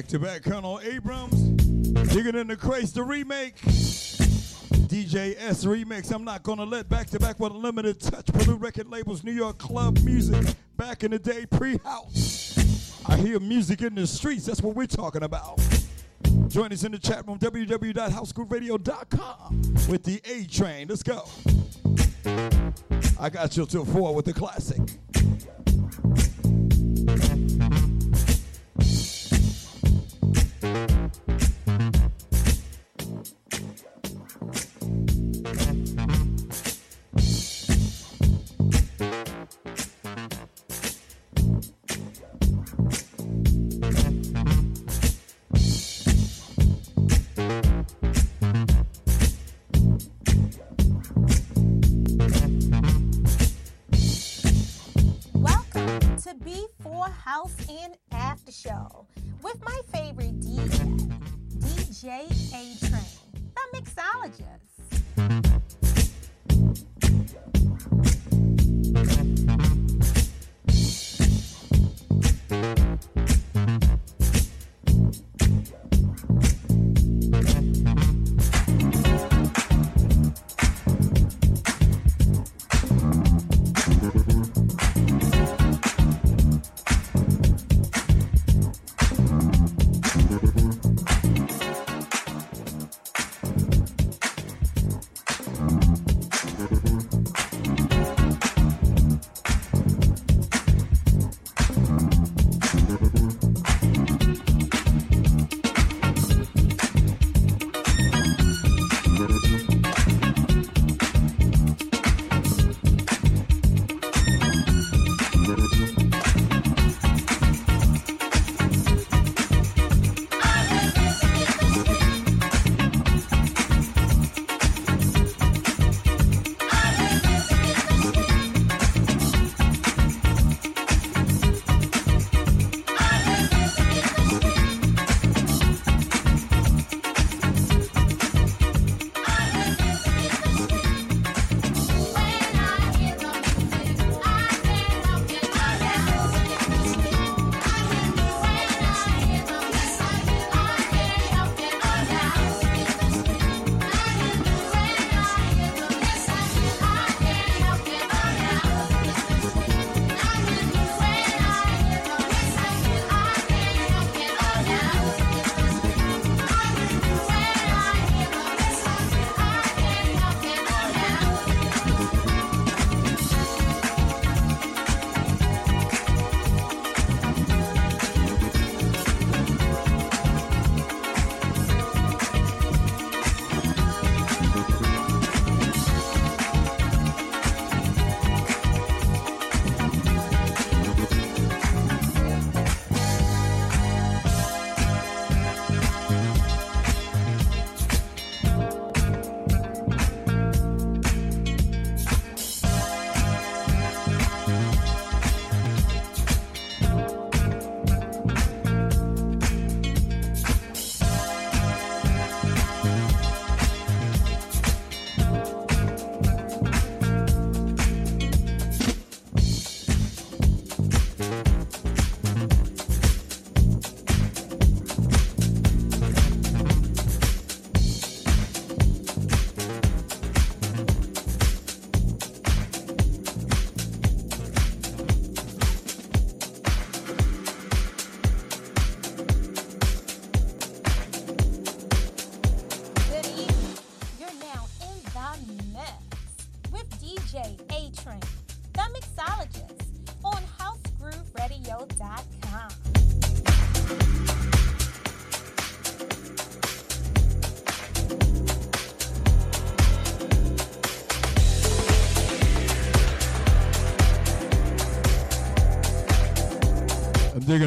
Back 0.00 0.08
to 0.08 0.18
back, 0.18 0.42
Colonel 0.44 0.80
Abrams. 0.80 1.38
Digging 2.14 2.34
in 2.34 2.46
the 2.46 2.56
crates, 2.56 2.92
the 2.92 3.02
remake. 3.02 3.56
DJ 4.88 5.36
S 5.38 5.66
remix. 5.66 6.10
I'm 6.10 6.24
not 6.24 6.42
gonna 6.42 6.64
let 6.64 6.88
back 6.88 7.10
to 7.10 7.20
back 7.20 7.38
with 7.38 7.52
a 7.52 7.56
limited 7.58 8.00
touch. 8.00 8.24
Prelude 8.32 8.62
record 8.62 8.88
labels, 8.88 9.22
New 9.22 9.32
York 9.32 9.58
club 9.58 9.98
music. 10.02 10.54
Back 10.78 11.04
in 11.04 11.10
the 11.10 11.18
day, 11.18 11.44
pre-house. 11.44 13.02
I 13.04 13.18
hear 13.18 13.38
music 13.40 13.82
in 13.82 13.94
the 13.94 14.06
streets. 14.06 14.46
That's 14.46 14.62
what 14.62 14.74
we're 14.74 14.86
talking 14.86 15.22
about. 15.22 15.60
Join 16.48 16.72
us 16.72 16.84
in 16.84 16.92
the 16.92 16.98
chat 16.98 17.28
room, 17.28 17.38
www.housegrooveradio.com 17.38 19.62
with 19.86 20.02
the 20.02 20.22
A 20.24 20.46
Train. 20.46 20.88
Let's 20.88 21.02
go. 21.02 21.28
I 23.20 23.28
got 23.28 23.54
you 23.54 23.66
till 23.66 23.84
four 23.84 24.14
with 24.14 24.24
the 24.24 24.32
classic. 24.32 24.80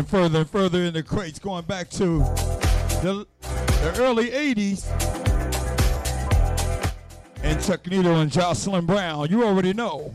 Further 0.07 0.39
and 0.39 0.49
further 0.49 0.83
in 0.83 0.93
the 0.93 1.01
crates, 1.01 1.39
going 1.39 1.65
back 1.65 1.89
to 1.91 2.19
the, 3.01 3.25
the 3.41 3.95
early 3.97 4.29
80s. 4.29 4.85
And 7.41 7.61
Chuck 7.63 7.87
Needle 7.87 8.17
and 8.17 8.31
Jocelyn 8.31 8.85
Brown. 8.85 9.29
You 9.29 9.43
already 9.43 9.73
know. 9.73 10.13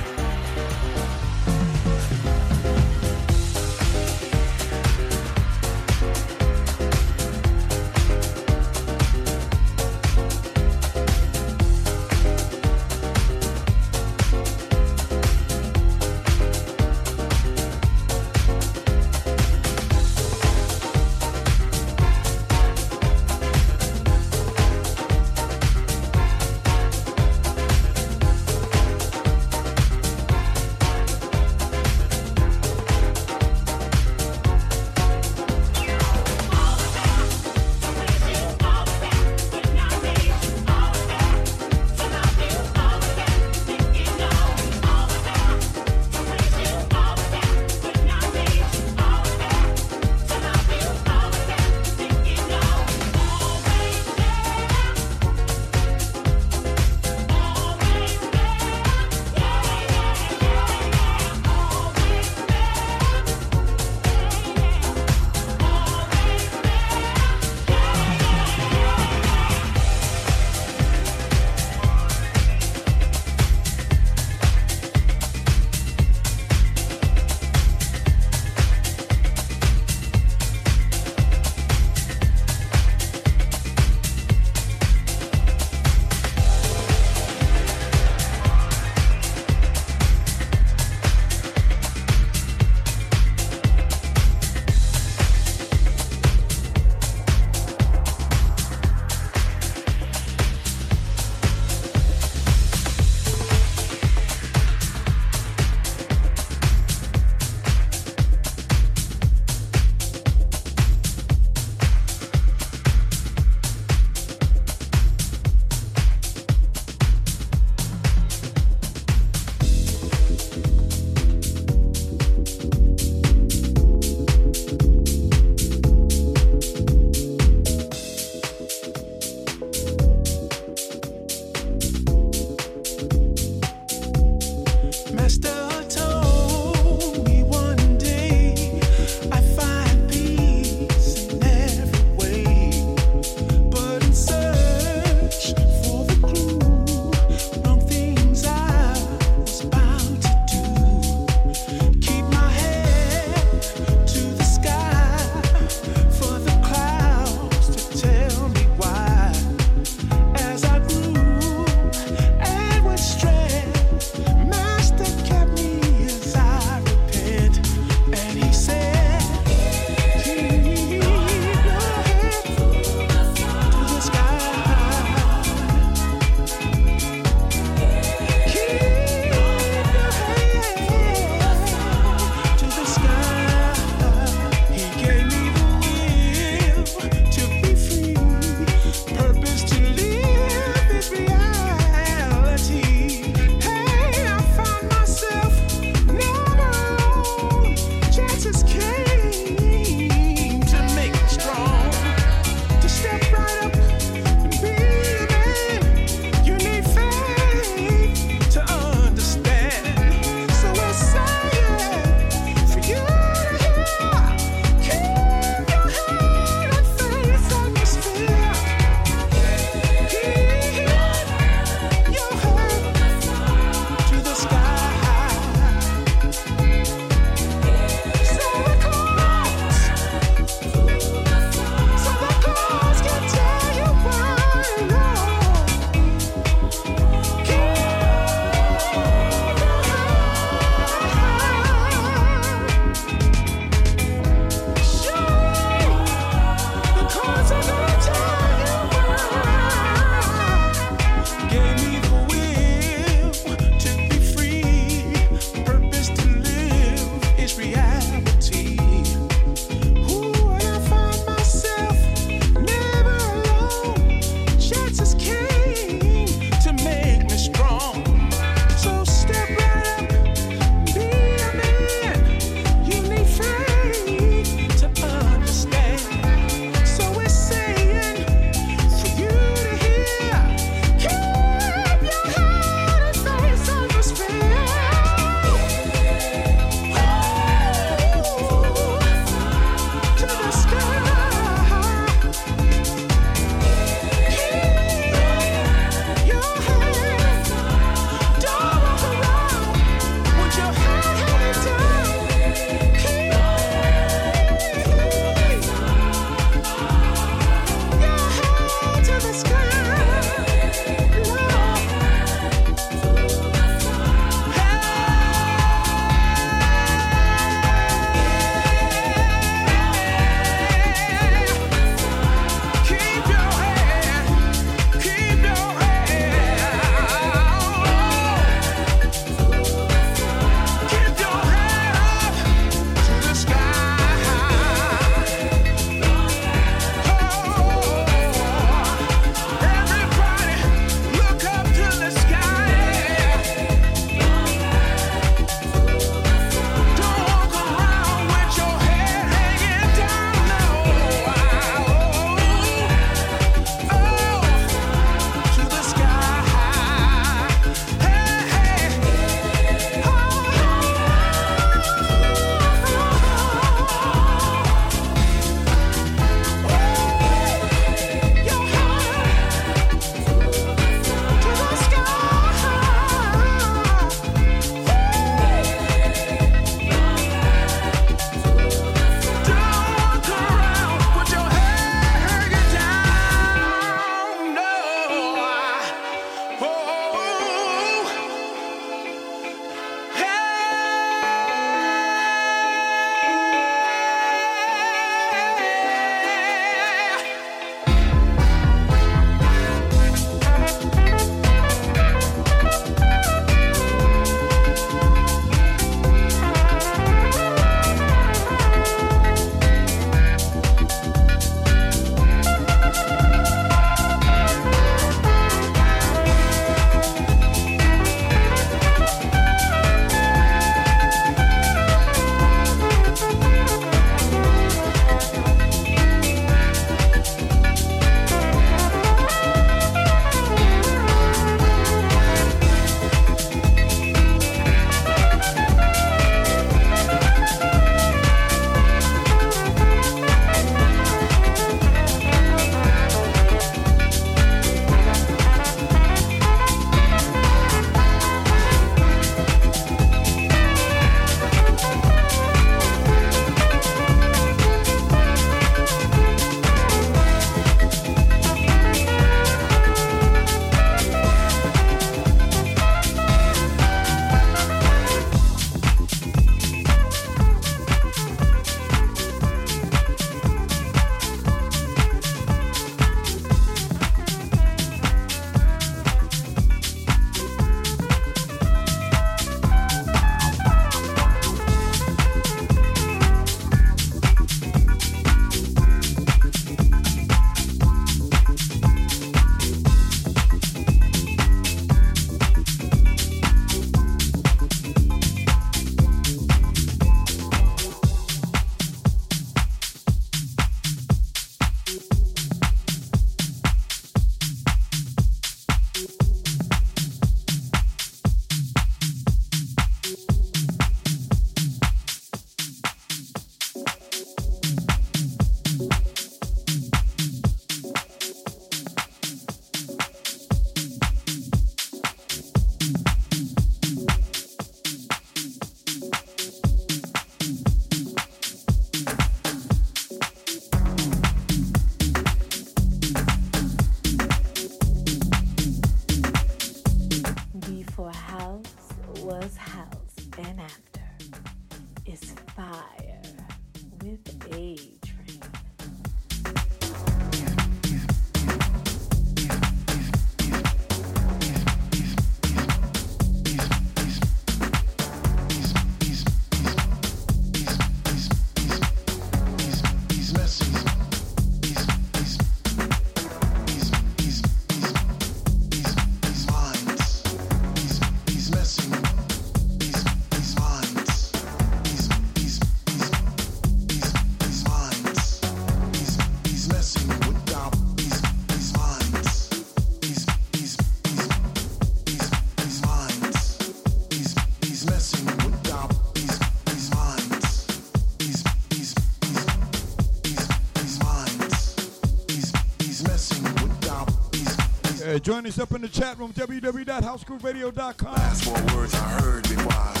join 595.21 595.45
us 595.45 595.59
up 595.59 595.71
in 595.73 595.81
the 595.81 595.87
chat 595.87 596.17
room, 596.17 596.33
www.housegrooveradio.com. 596.33 598.13
Last 598.13 598.43
four 598.43 598.75
words 598.75 598.93
I 598.93 599.09
heard 599.21 599.43
before 599.43 600.00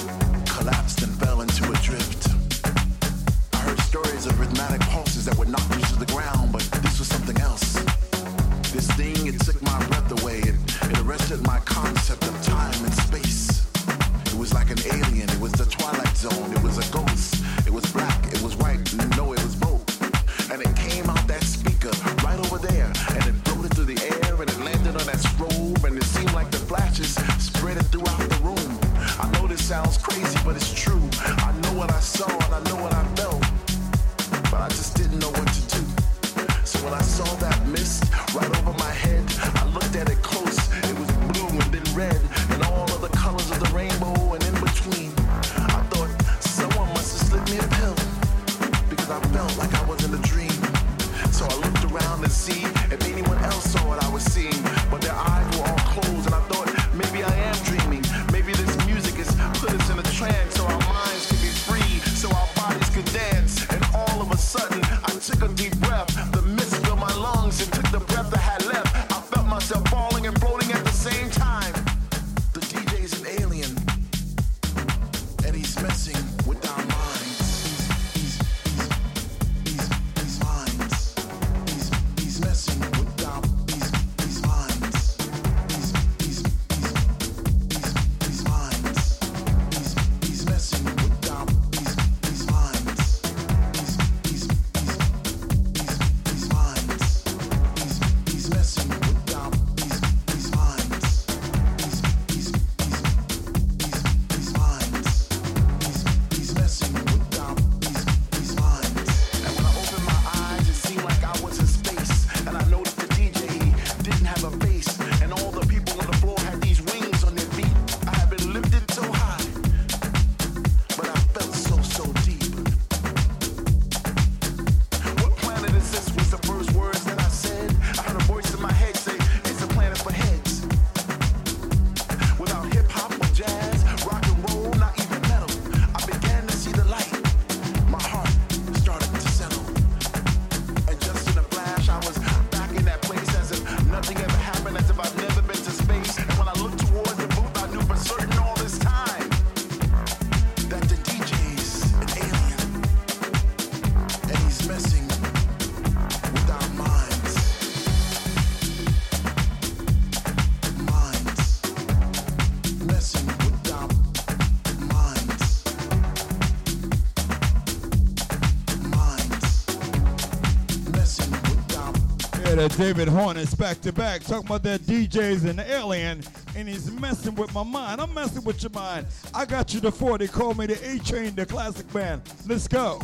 David 172.81 173.09
Harness 173.09 173.53
back 173.53 173.79
to 173.81 173.93
back, 173.93 174.23
talking 174.23 174.47
about 174.47 174.63
that 174.63 174.81
DJ's 174.81 175.43
an 175.43 175.59
alien, 175.59 176.23
and 176.55 176.67
he's 176.67 176.89
messing 176.89 177.35
with 177.35 177.53
my 177.53 177.61
mind. 177.61 178.01
I'm 178.01 178.11
messing 178.11 178.43
with 178.43 178.63
your 178.63 178.71
mind. 178.71 179.05
I 179.35 179.45
got 179.45 179.75
you 179.75 179.79
the 179.79 179.91
40. 179.91 180.27
Call 180.29 180.55
me 180.55 180.65
the 180.65 180.89
A 180.89 180.97
Train, 180.97 181.35
the 181.35 181.45
classic 181.45 181.93
band. 181.93 182.23
Let's 182.47 182.67
go. 182.67 182.99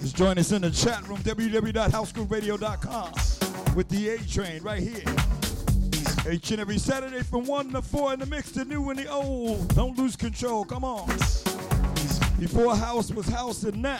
Just 0.00 0.16
join 0.16 0.38
us 0.38 0.52
in 0.52 0.62
the 0.62 0.70
chat 0.70 1.06
room, 1.06 1.18
www.housegrooveradio.com, 1.18 3.76
with 3.76 3.90
the 3.90 4.08
A 4.08 4.16
Train 4.16 4.62
right 4.62 4.82
here. 4.82 5.04
Each 6.32 6.50
and 6.52 6.60
every 6.60 6.78
Saturday 6.78 7.22
from 7.22 7.44
1 7.44 7.72
to 7.72 7.82
4 7.82 8.14
in 8.14 8.20
the 8.20 8.26
mix, 8.26 8.52
the 8.52 8.64
new 8.64 8.88
and 8.88 8.98
the 8.98 9.10
old. 9.10 9.74
Don't 9.74 9.98
lose 9.98 10.16
control. 10.16 10.64
Come 10.64 10.84
on. 10.84 11.06
Before 12.40 12.74
house 12.74 13.12
was 13.12 13.28
house, 13.28 13.64
and 13.64 13.82
now 13.82 13.98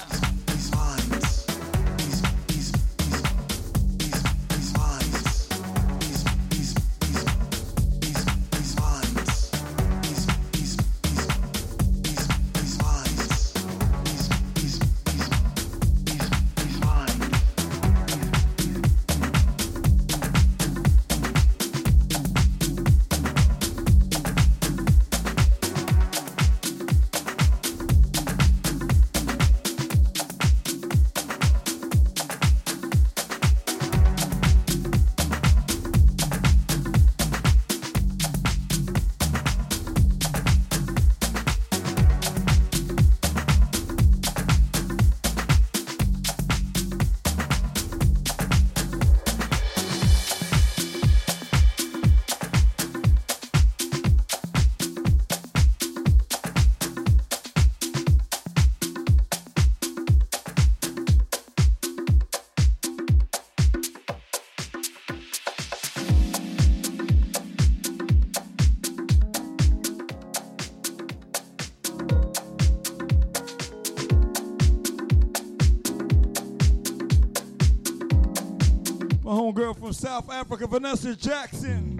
South 80.00 80.30
Africa, 80.30 80.66
Vanessa 80.66 81.14
Jackson. 81.14 81.98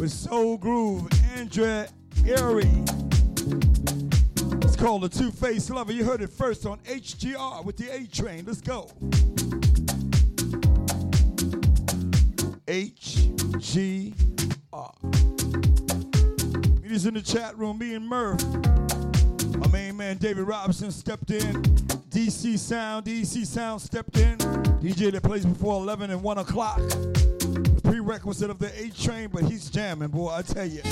With 0.00 0.10
Soul 0.10 0.58
Groove, 0.58 1.06
Andrea 1.36 1.86
Airy. 2.26 2.68
It's 4.60 4.74
called 4.74 5.02
The 5.02 5.08
Two 5.08 5.30
Faced 5.30 5.70
Lover. 5.70 5.92
You 5.92 6.02
heard 6.02 6.22
it 6.22 6.30
first 6.30 6.66
on 6.66 6.80
HGR 6.80 7.64
with 7.64 7.76
the 7.76 7.94
A 7.94 8.04
Train. 8.04 8.46
Let's 8.46 8.60
go. 8.60 8.90
HGR. 12.66 14.12
Meet 16.82 16.92
us 16.92 17.04
in 17.04 17.14
the 17.14 17.22
chat 17.24 17.56
room, 17.56 17.78
me 17.78 17.94
and 17.94 18.08
Murph. 18.08 18.42
My 19.56 19.68
main 19.68 19.96
man 19.96 20.16
David 20.16 20.48
Robinson 20.48 20.90
stepped 20.90 21.30
in. 21.30 21.62
DC 22.10 22.58
Sound, 22.58 23.06
DC 23.06 23.46
Sound 23.46 23.80
stepped 23.80 24.18
in. 24.18 24.39
DJ 24.90 25.12
that 25.12 25.22
plays 25.22 25.46
before 25.46 25.80
11 25.80 26.10
and 26.10 26.20
1 26.20 26.38
o'clock. 26.38 26.80
Prerequisite 27.84 28.50
of 28.50 28.58
the 28.58 28.72
A 28.76 28.90
Train, 28.90 29.28
but 29.32 29.44
he's 29.44 29.70
jamming, 29.70 30.08
boy, 30.08 30.30
I 30.30 30.42
tell 30.42 30.66
you. 30.66 30.82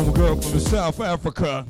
Homegirl 0.00 0.42
from 0.42 0.60
South 0.60 1.00
Africa. 1.00 1.66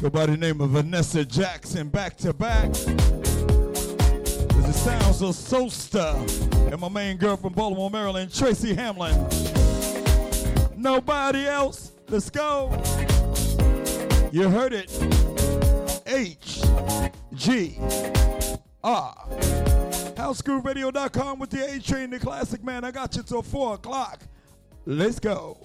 Go 0.00 0.10
by 0.10 0.26
the 0.26 0.36
name 0.36 0.60
of 0.62 0.70
Vanessa 0.70 1.24
Jackson 1.24 1.88
back 1.88 2.16
to 2.18 2.32
back. 2.32 2.72
The 2.72 4.72
sounds 4.72 5.20
of 5.20 5.34
Sosta 5.34 6.14
and 6.72 6.80
my 6.80 6.88
main 6.88 7.18
girl 7.18 7.36
from 7.36 7.52
Baltimore, 7.52 7.90
Maryland, 7.90 8.34
Tracy 8.34 8.74
Hamlin. 8.74 9.14
Nobody 10.76 11.46
else. 11.46 11.92
Let's 12.08 12.30
go. 12.30 12.70
You 14.32 14.48
heard 14.48 14.72
it. 14.72 14.90
H 16.06 16.62
G 17.34 17.78
R. 18.82 19.14
HouseGrooveRadio.com 20.16 21.38
with 21.38 21.50
the 21.50 21.74
A 21.74 21.78
Train, 21.78 22.08
the 22.08 22.18
classic 22.18 22.64
man. 22.64 22.73
I 22.84 22.90
got 22.90 23.16
you 23.16 23.22
till 23.22 23.42
4 23.42 23.74
o'clock. 23.74 24.20
Let's 24.84 25.18
go. 25.18 25.56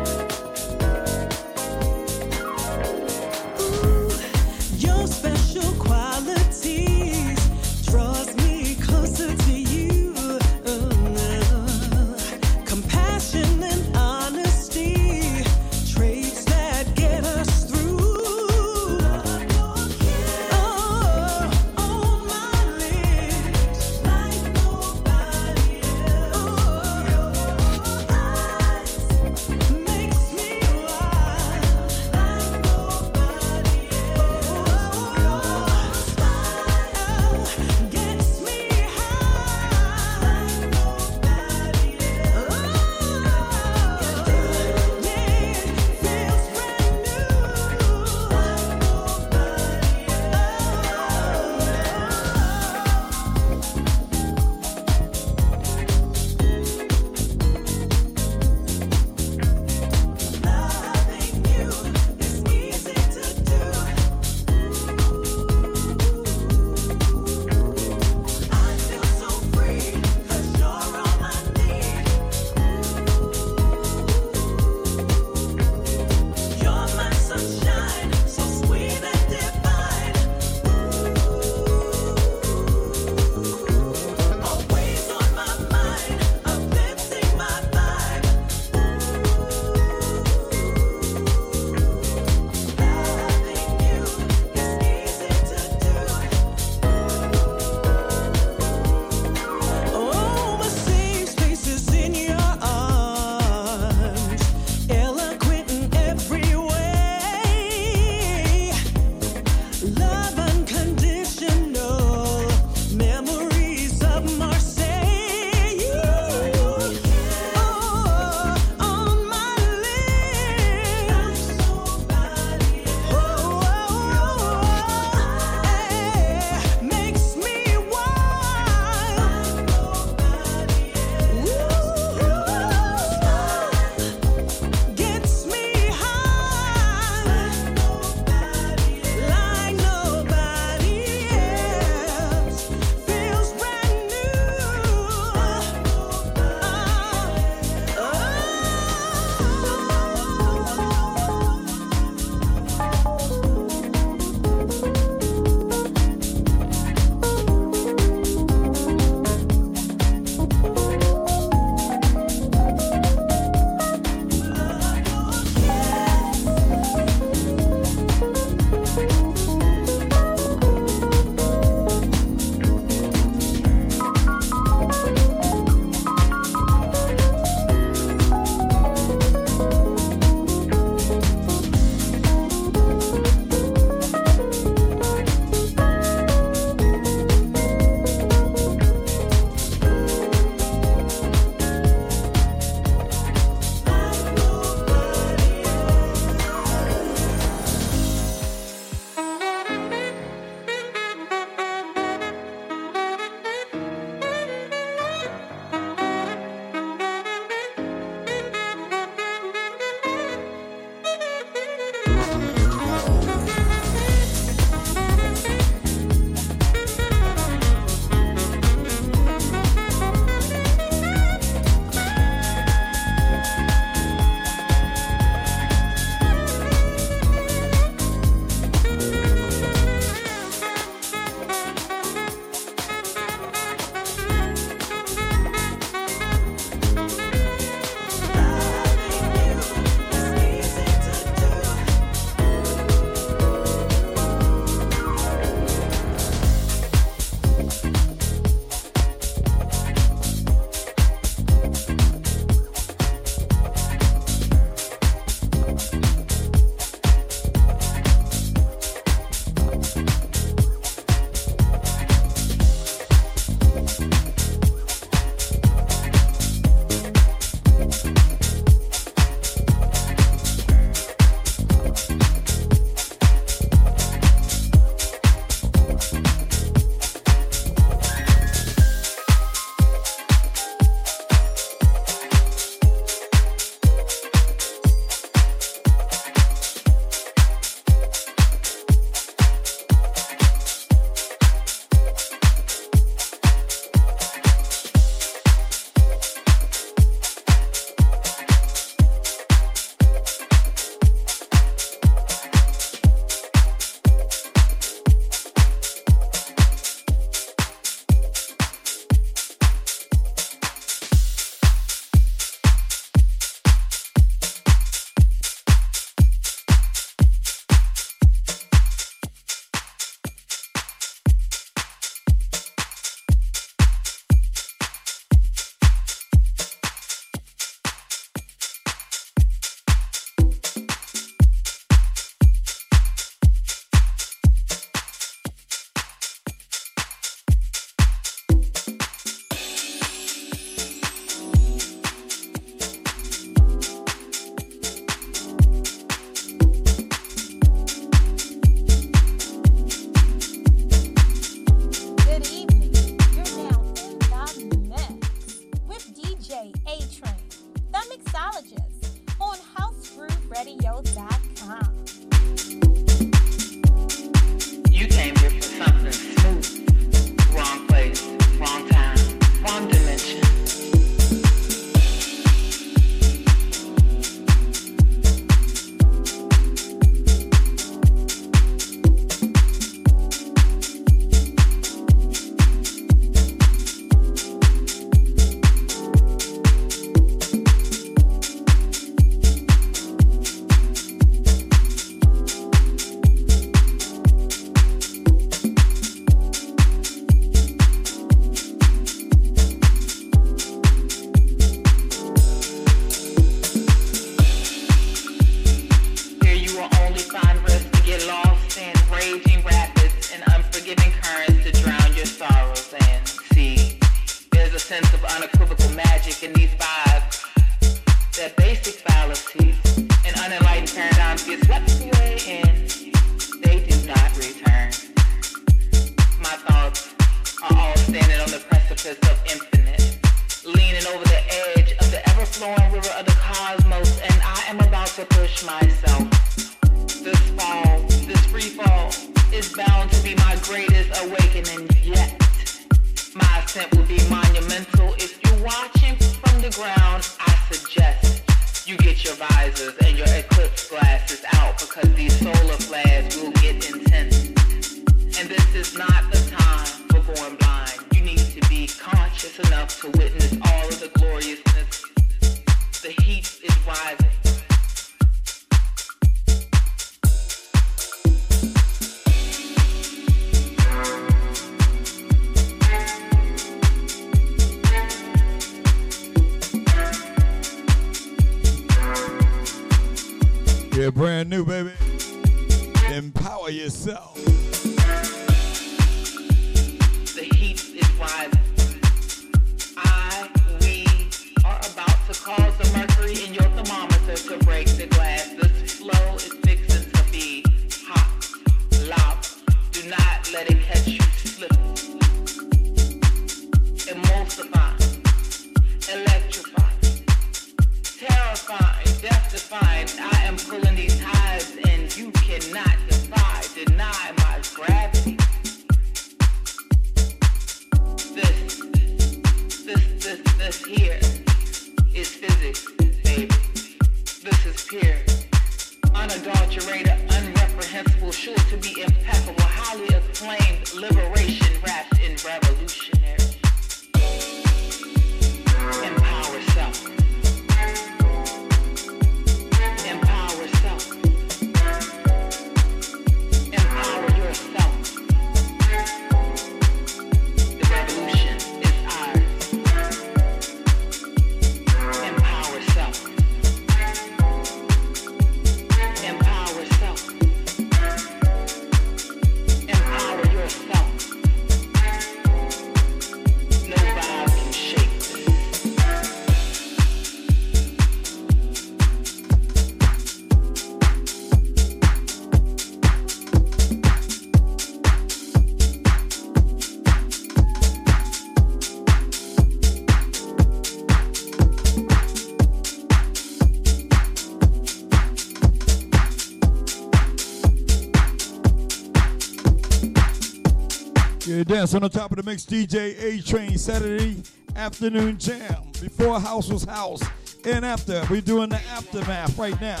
dance 591.70 591.94
on 591.94 592.02
the 592.02 592.08
top 592.08 592.32
of 592.32 592.36
the 592.36 592.42
mix, 592.42 592.64
DJ 592.64 593.14
A 593.22 593.40
Train, 593.42 593.78
Saturday 593.78 594.42
afternoon 594.74 595.38
jam. 595.38 595.84
Before 596.00 596.40
house 596.40 596.68
was 596.68 596.82
house, 596.82 597.22
and 597.64 597.84
after 597.84 598.24
we're 598.28 598.40
doing 598.40 598.70
the 598.70 598.80
aftermath 598.90 599.56
right 599.56 599.80
now 599.80 600.00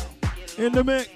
in 0.58 0.72
the 0.72 0.82
mix. 0.82 1.08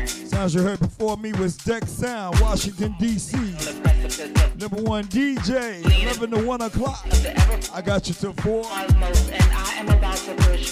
Sounds 0.05 0.53
you 0.53 0.61
heard 0.61 0.79
before 0.79 1.15
me 1.15 1.31
was 1.33 1.55
Deck 1.55 1.85
Sound, 1.85 2.41
Washington, 2.41 2.93
D.C 2.99 3.66
number 4.71 4.89
one 4.89 5.05
DJ, 5.05 5.83
11 6.03 6.31
to 6.31 6.45
1 6.45 6.61
o'clock. 6.61 7.05
I 7.73 7.81
got 7.81 8.07
you 8.07 8.13
till 8.13 8.33
4. 8.33 8.63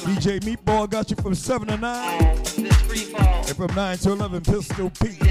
DJ 0.02 0.40
Meatball 0.42 0.90
got 0.90 1.10
you 1.10 1.16
from 1.16 1.36
7 1.36 1.68
to 1.68 1.78
9. 1.78 2.22
And 2.22 3.56
from 3.56 3.74
9 3.74 3.98
to 3.98 4.12
11, 4.12 4.42
Pistol 4.42 4.90
Pete. 5.02 5.25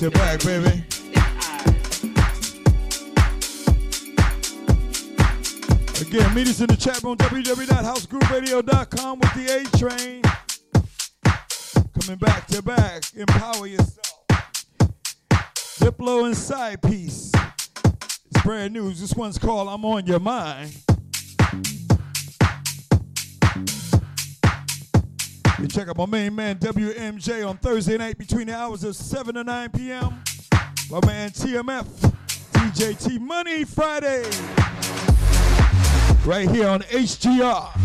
Back 0.00 0.12
to 0.12 0.18
back, 0.18 0.42
baby. 0.44 0.84
Again, 6.00 6.34
meet 6.34 6.48
us 6.48 6.60
in 6.62 6.68
the 6.68 6.76
chat 6.78 7.02
room, 7.02 7.18
www.housegrooveradio.com 7.18 9.18
with 9.18 9.34
the 9.34 9.52
A 9.52 9.64
Train. 9.76 10.22
Coming 12.00 12.18
back 12.18 12.46
to 12.46 12.62
back, 12.62 13.02
empower 13.14 13.66
yourself. 13.66 14.24
Diplo 15.80 16.24
and 16.24 16.34
Side 16.34 16.80
Piece. 16.80 17.30
It's 17.84 18.42
brand 18.42 18.72
new. 18.72 18.94
This 18.94 19.14
one's 19.14 19.36
called 19.36 19.68
I'm 19.68 19.84
on 19.84 20.06
Your 20.06 20.20
Mind. 20.20 20.72
You 25.60 25.68
check 25.68 25.88
out 25.88 25.98
my 25.98 26.06
main 26.06 26.34
man 26.34 26.56
WMJ 26.56 27.46
on 27.46 27.58
Thursday 27.58 27.98
night 27.98 28.16
between 28.16 28.46
the 28.46 28.56
hours 28.56 28.82
of 28.82 28.96
7 28.96 29.34
to 29.34 29.44
9 29.44 29.68
p.m. 29.68 30.22
My 30.90 31.04
man 31.06 31.28
TMF, 31.28 31.84
DJ 32.52 32.98
T 32.98 33.18
Money 33.18 33.64
Friday. 33.64 34.22
Right 36.24 36.50
here 36.50 36.66
on 36.66 36.80
HGR. 36.80 37.76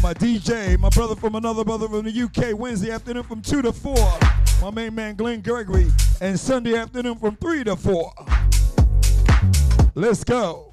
My 0.00 0.14
DJ, 0.14 0.78
my 0.78 0.88
brother 0.90 1.16
from 1.16 1.34
another 1.34 1.64
brother 1.64 1.88
from 1.88 2.04
the 2.04 2.22
UK, 2.22 2.56
Wednesday 2.56 2.92
afternoon 2.92 3.24
from 3.24 3.42
2 3.42 3.62
to 3.62 3.72
4. 3.72 3.96
My 4.62 4.70
main 4.70 4.94
man 4.94 5.16
Glenn 5.16 5.40
Gregory. 5.40 5.90
And 6.20 6.38
Sunday 6.38 6.76
afternoon 6.76 7.16
from 7.16 7.34
3 7.34 7.64
to 7.64 7.74
4. 7.74 8.12
Let's 9.96 10.22
go. 10.22 10.69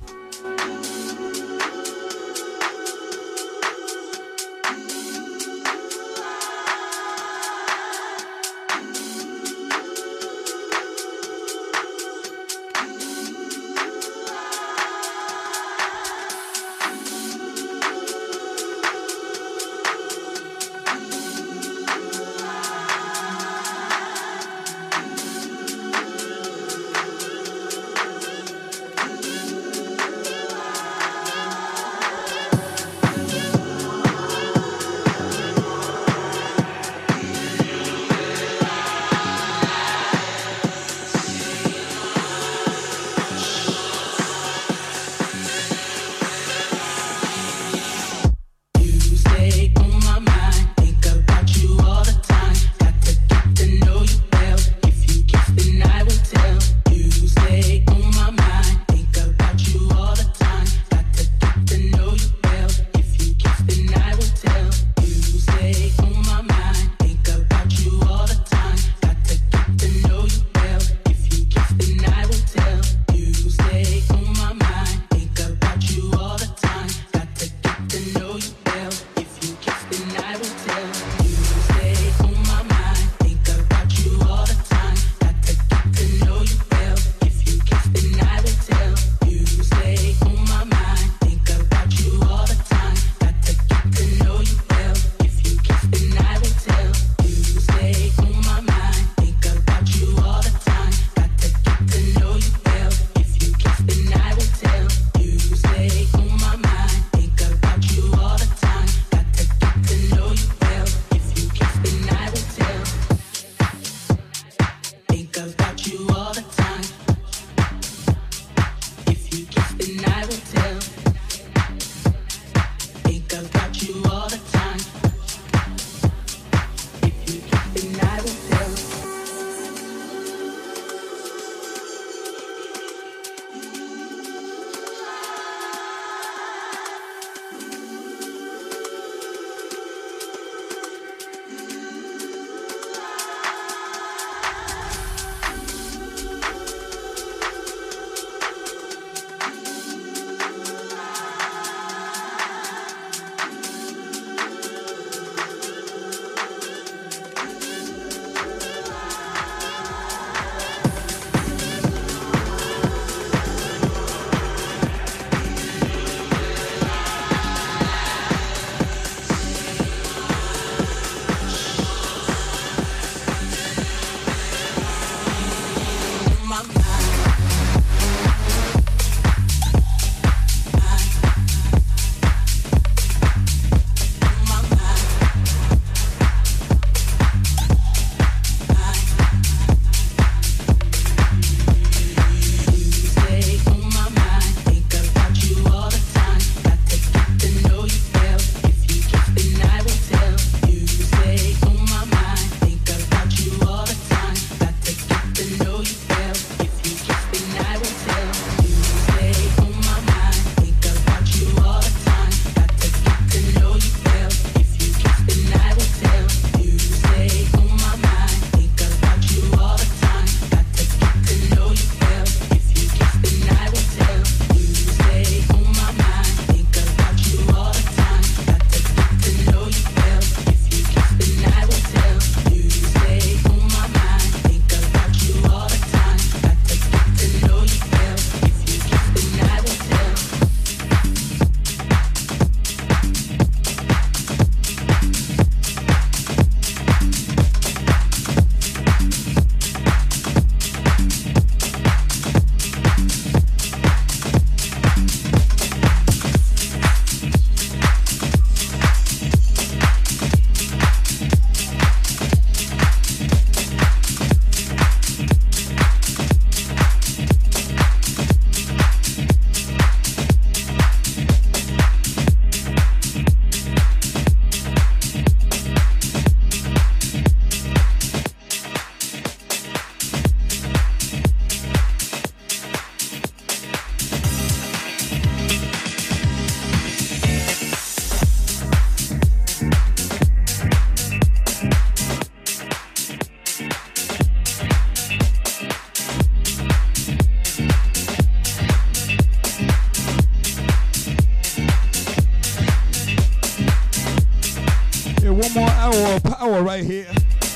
One 305.29 305.53
more 305.53 305.69
hour 305.69 306.15
of 306.15 306.23
power 306.23 306.63
right 306.63 306.83
here 306.83 307.05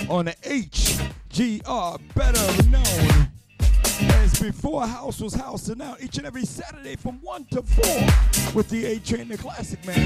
on 0.10 0.26
the 0.26 0.34
HGR, 0.44 2.00
better 2.14 2.70
known 2.70 3.28
as 4.00 4.40
Before 4.40 4.86
House 4.86 5.22
Was 5.22 5.34
House, 5.34 5.70
and 5.70 5.78
now 5.78 5.96
each 6.02 6.18
and 6.18 6.28
every 6.28 6.44
Saturday 6.46 6.98
from 6.98 7.20
1 7.22 7.46
to 7.52 7.64
4 7.64 8.54
with 8.54 8.70
the 8.70 8.86
A 8.86 9.00
Train, 9.00 9.30
the 9.30 9.38
classic 9.38 9.86
man. 9.86 10.06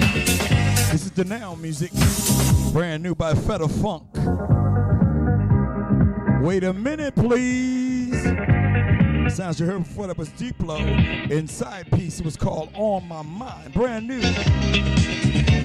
This 0.91 1.05
is 1.05 1.11
the 1.11 1.25
Now 1.25 1.55
music, 1.55 1.91
brand 2.71 3.01
new 3.01 3.15
by 3.15 3.33
Feta 3.33 3.67
Funk. 3.67 4.07
Wait 6.41 6.63
a 6.63 6.71
minute, 6.73 7.15
please. 7.15 8.23
Sounds 9.35 9.59
you 9.59 9.65
heard 9.65 9.83
before 9.83 10.05
that 10.07 10.17
was 10.17 10.29
Diplo. 10.29 11.31
Inside 11.31 11.91
piece 11.91 12.19
it 12.19 12.25
was 12.25 12.37
called 12.37 12.69
On 12.75 13.07
My 13.07 13.23
Mind, 13.23 13.73
brand 13.73 14.07
new. 14.07 14.21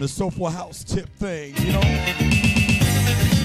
The 0.01 0.09
Soulful 0.09 0.49
House 0.49 0.83
tip 0.83 1.11
thing, 1.17 1.55
you 1.59 1.75
know? 1.75 1.83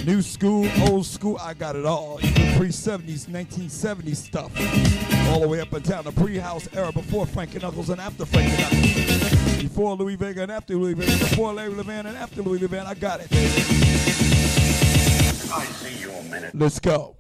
New 0.05 0.21
school, 0.21 0.69
old 0.87 1.05
school, 1.05 1.37
I 1.41 1.53
got 1.53 1.75
it 1.75 1.85
all. 1.85 2.17
Even 2.23 2.55
pre 2.55 2.69
70s, 2.69 3.25
1970s 3.25 4.15
stuff. 4.15 4.53
All 5.27 5.41
the 5.41 5.49
way 5.49 5.59
up 5.59 5.73
and 5.73 5.83
down 5.83 6.05
the 6.05 6.13
pre 6.13 6.37
house 6.37 6.69
era 6.73 6.93
before 6.93 7.25
Frankie 7.25 7.59
Knuckles 7.59 7.89
and 7.89 7.99
after 7.99 8.25
Frankie 8.25 8.55
Knuckles. 8.55 9.63
Before 9.63 9.97
Louie 9.97 10.15
Vega 10.15 10.43
and 10.43 10.51
after 10.53 10.75
Louie 10.75 10.93
Vega. 10.93 11.11
Before 11.25 11.51
Larry 11.51 11.73
Levan 11.73 12.05
and 12.05 12.15
after 12.15 12.41
Louis 12.41 12.59
Levan. 12.59 12.85
I 12.85 12.93
got 12.93 13.19
it. 13.19 13.27
I 15.51 15.65
see 15.65 15.99
you 15.99 16.09
a 16.09 16.23
minute. 16.23 16.55
Let's 16.55 16.79
go. 16.79 17.17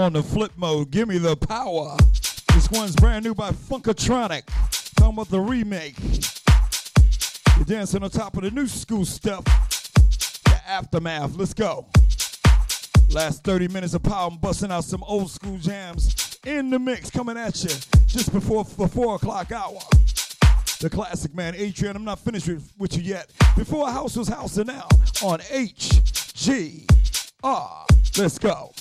On 0.00 0.14
the 0.14 0.22
flip 0.22 0.52
mode. 0.56 0.90
Give 0.90 1.06
me 1.08 1.18
the 1.18 1.36
power. 1.36 1.94
This 2.54 2.70
one's 2.70 2.96
brand 2.96 3.22
new 3.22 3.34
by 3.34 3.50
Funkatronic. 3.50 4.46
Talking 4.96 5.12
about 5.12 5.28
the 5.28 5.38
remake. 5.38 5.94
You're 7.56 7.66
dancing 7.66 8.02
on 8.02 8.08
top 8.08 8.34
of 8.38 8.44
the 8.44 8.50
new 8.50 8.66
school 8.66 9.04
stuff. 9.04 9.44
The 10.44 10.58
aftermath. 10.66 11.36
Let's 11.36 11.52
go. 11.52 11.86
Last 13.10 13.44
30 13.44 13.68
minutes 13.68 13.92
of 13.92 14.02
power. 14.02 14.30
I'm 14.30 14.38
busting 14.38 14.72
out 14.72 14.84
some 14.84 15.02
old 15.02 15.30
school 15.30 15.58
jams 15.58 16.38
in 16.46 16.70
the 16.70 16.78
mix 16.78 17.10
coming 17.10 17.36
at 17.36 17.62
you 17.62 17.68
just 18.06 18.32
before 18.32 18.64
the 18.64 18.88
4 18.88 19.16
o'clock 19.16 19.52
hour. 19.52 19.80
The 20.80 20.88
classic 20.88 21.34
man, 21.34 21.54
A 21.56 21.72
Train. 21.72 21.94
I'm 21.94 22.04
not 22.04 22.20
finished 22.20 22.48
with, 22.48 22.72
with 22.78 22.96
you 22.96 23.02
yet. 23.02 23.30
Before 23.54 23.86
House 23.86 24.16
was 24.16 24.28
House 24.28 24.56
and 24.56 24.68
now 24.68 24.88
on 25.22 25.40
HGR. 25.40 26.86
Let's 28.16 28.38
go. 28.38 28.72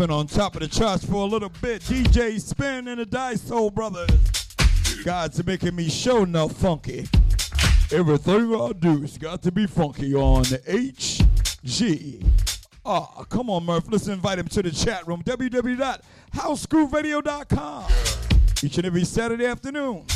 been 0.00 0.10
on 0.10 0.26
top 0.26 0.54
of 0.54 0.62
the 0.62 0.68
charts 0.68 1.04
for 1.04 1.16
a 1.16 1.26
little 1.26 1.50
bit. 1.60 1.82
DJ 1.82 2.40
Spin 2.40 2.88
and 2.88 2.98
the 2.98 3.04
Dice 3.04 3.42
Soul 3.42 3.70
Brothers. 3.70 4.08
God's 5.04 5.44
making 5.44 5.76
me 5.76 5.90
show 5.90 6.24
now 6.24 6.48
funky. 6.48 7.06
Everything 7.92 8.54
I 8.54 8.72
do 8.72 9.02
has 9.02 9.18
got 9.18 9.42
to 9.42 9.52
be 9.52 9.66
funky 9.66 10.14
on 10.14 10.44
HG. 10.44 12.26
Ah, 12.82 13.10
oh, 13.18 13.24
come 13.24 13.50
on, 13.50 13.66
Murph. 13.66 13.84
Let's 13.90 14.08
invite 14.08 14.38
him 14.38 14.48
to 14.48 14.62
the 14.62 14.70
chat 14.70 15.06
room. 15.06 15.22
www.housegrooveradio.com. 15.22 17.92
Each 18.62 18.78
and 18.78 18.86
every 18.86 19.04
Saturday 19.04 19.44
afternoon. 19.44 20.06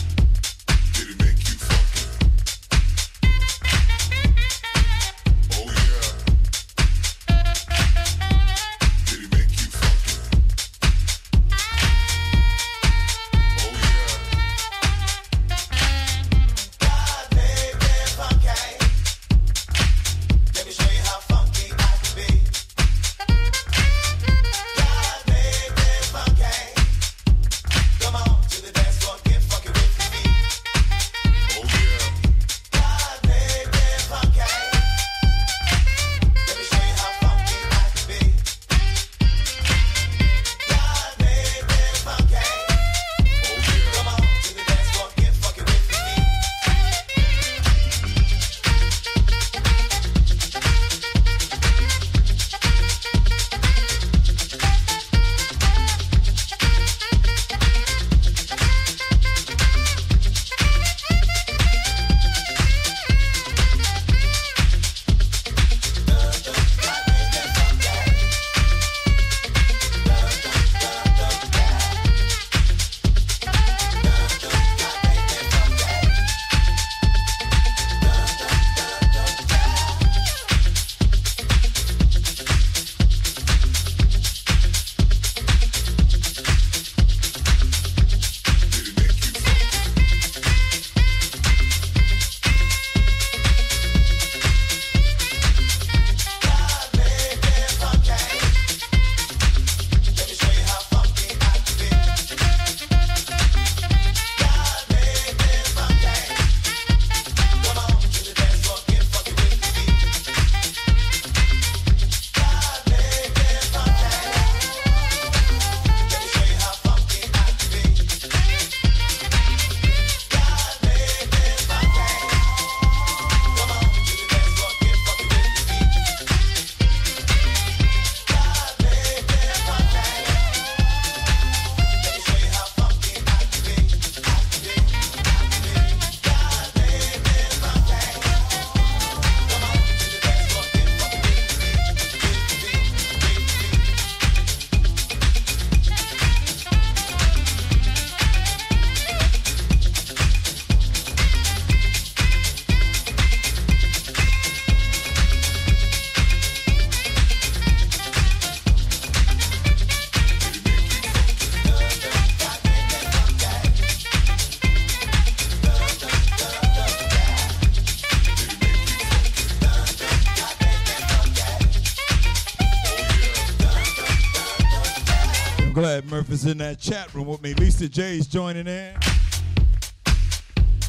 Murphy's 176.34 176.50
in 176.50 176.58
that 176.58 176.80
chat 176.80 177.14
room 177.14 177.26
with 177.28 177.40
me. 177.42 177.54
Lisa 177.54 177.88
J's 177.88 178.26
joining 178.26 178.66
in. 178.66 178.92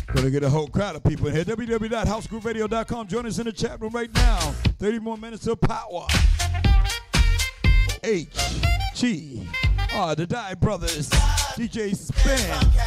Gonna 0.08 0.32
get 0.32 0.42
a 0.44 0.50
whole 0.50 0.68
crowd 0.68 0.96
of 0.96 1.04
people 1.04 1.28
in 1.28 1.36
here. 1.36 1.44
www.housegrooveradio.com. 1.44 3.08
Join 3.08 3.28
us 3.28 3.38
in 3.38 3.46
the 3.46 3.52
chat 3.52 3.80
room 3.80 3.92
right 3.92 4.12
now. 4.16 4.40
30 4.80 5.00
more 5.00 5.18
minutes 5.18 5.46
of 5.46 5.62
power. 5.62 6.08
H 8.04 8.28
G 8.96 9.48
R 9.94 10.16
the 10.16 10.26
Die 10.26 10.54
Brothers. 10.56 11.10
DJ 11.10 11.96
Spin. 11.96 12.85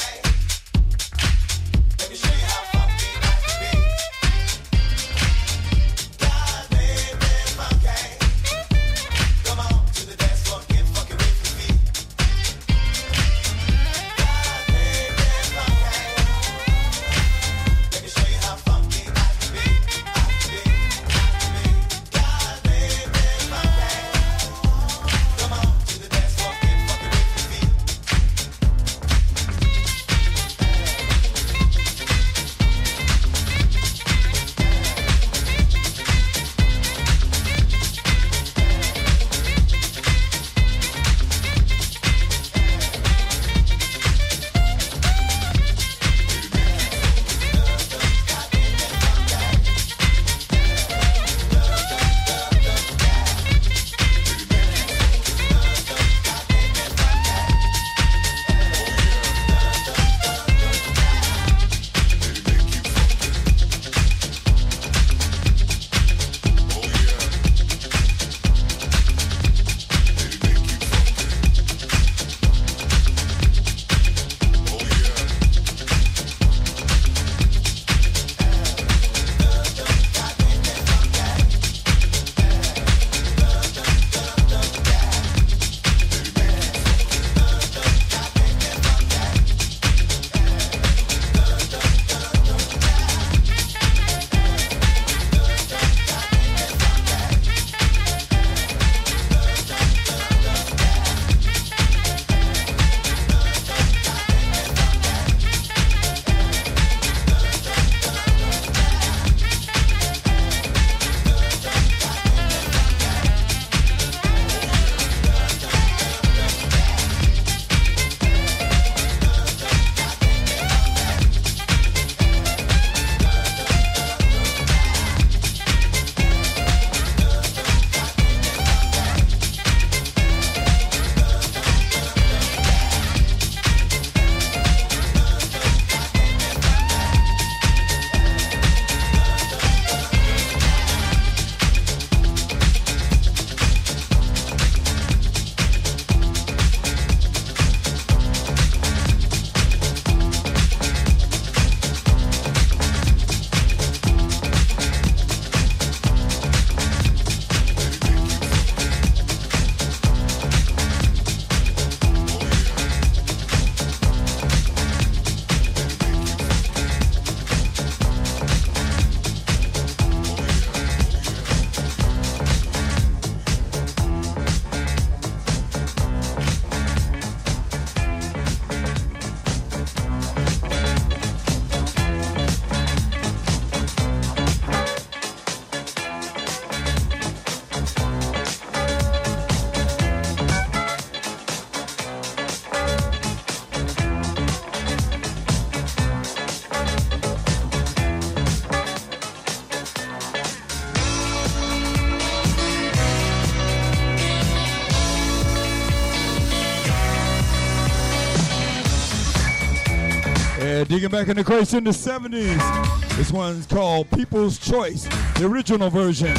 Digging 210.99 211.17
back 211.17 211.29
in 211.29 211.37
the 211.37 211.45
crates 211.45 211.75
in 211.75 211.85
the 211.85 211.93
70s. 211.93 213.17
This 213.17 213.31
one's 213.31 213.67
called 213.67 214.11
People's 214.11 214.59
Choice, 214.59 215.05
the 215.37 215.47
original 215.47 215.91
version. 215.91 216.37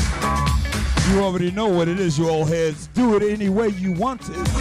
You 1.10 1.22
already 1.22 1.50
know 1.50 1.68
what 1.70 1.88
it 1.88 1.98
is, 1.98 2.20
you 2.20 2.28
old 2.28 2.50
heads. 2.50 2.88
Do 2.88 3.16
it 3.16 3.24
any 3.24 3.48
way 3.48 3.70
you 3.70 3.94
want 3.94 4.22
it. 4.28 4.59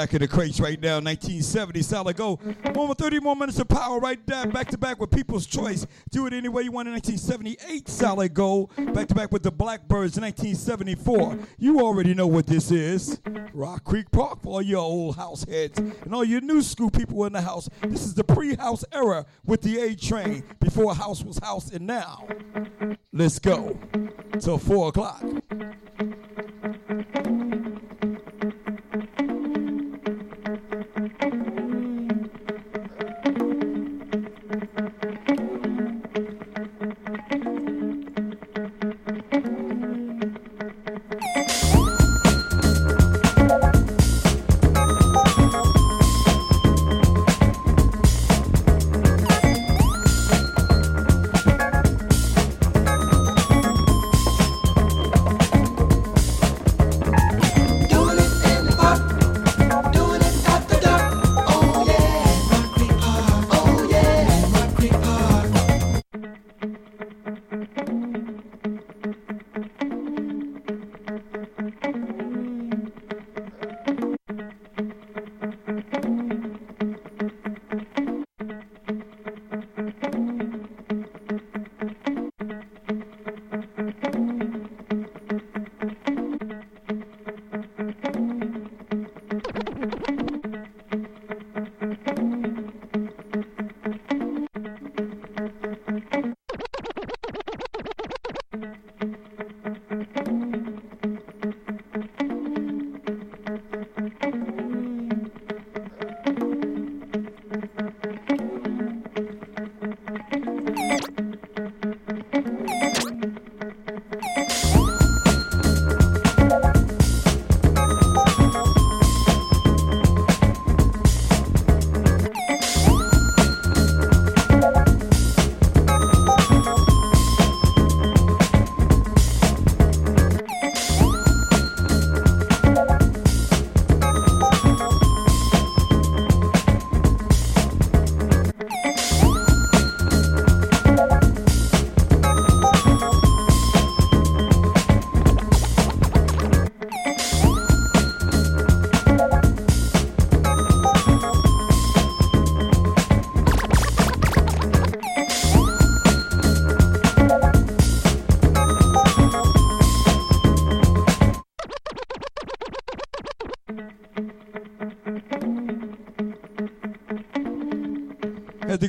Back, 0.00 0.14
in 0.14 0.22
the 0.22 0.28
crates 0.28 0.58
right 0.58 0.80
now, 0.80 0.94
1970. 0.94 1.82
Solid 1.82 2.16
gold. 2.16 2.40
One 2.74 2.88
with 2.88 2.96
30 2.96 3.20
more 3.20 3.36
minutes 3.36 3.58
of 3.58 3.68
power 3.68 3.98
right 3.98 4.18
there, 4.26 4.46
back 4.46 4.68
to 4.68 4.78
back 4.78 4.98
with 4.98 5.10
People's 5.10 5.44
Choice. 5.44 5.86
Do 6.10 6.26
it 6.26 6.32
any 6.32 6.48
way 6.48 6.62
you 6.62 6.72
want 6.72 6.88
in 6.88 6.94
1978. 6.94 7.86
Solid 7.86 8.32
gold. 8.32 8.70
Back 8.94 9.08
to 9.08 9.14
back 9.14 9.30
with 9.30 9.42
the 9.42 9.52
Blackbyrds 9.52 10.16
in 10.16 10.22
1974. 10.22 11.38
You 11.58 11.80
already 11.80 12.14
know 12.14 12.26
what 12.26 12.46
this 12.46 12.70
is. 12.70 13.20
Rock 13.52 13.84
Creek 13.84 14.10
Park 14.10 14.40
for 14.42 14.54
all 14.54 14.62
your 14.62 14.78
old 14.78 15.16
house 15.16 15.44
heads 15.44 15.78
and 15.78 16.14
all 16.14 16.24
your 16.24 16.40
new 16.40 16.62
school 16.62 16.88
people 16.88 17.26
in 17.26 17.34
the 17.34 17.42
house. 17.42 17.68
This 17.82 18.02
is 18.02 18.14
the 18.14 18.24
pre-house 18.24 18.86
era 18.92 19.26
with 19.44 19.60
the 19.60 19.80
A 19.80 19.94
train 19.94 20.44
before 20.60 20.94
house 20.94 21.22
was 21.22 21.36
house 21.40 21.70
and 21.72 21.86
now. 21.86 22.26
Let's 23.12 23.38
go. 23.38 23.78
Till 24.38 24.56
four 24.56 24.88
o'clock. 24.88 25.22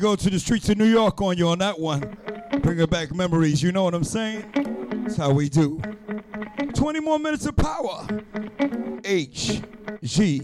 Go 0.02 0.16
to 0.16 0.30
the 0.32 0.40
streets 0.40 0.68
of 0.68 0.80
New 0.80 0.86
York 0.86 1.22
on 1.22 1.38
you 1.38 1.48
on 1.48 1.60
that 1.60 1.80
one. 1.80 2.18
Bringing 2.64 2.88
back 2.88 3.14
memories, 3.14 3.62
you 3.62 3.72
know 3.72 3.84
what 3.84 3.94
I'm 3.94 4.04
saying? 4.04 4.44
That's 5.04 5.16
how 5.16 5.32
we 5.32 5.48
do. 5.48 5.80
20 6.74 7.00
more 7.02 7.20
minutes 7.20 7.46
of 7.46 7.56
power. 7.56 8.08
H 9.06 9.62
G 10.02 10.42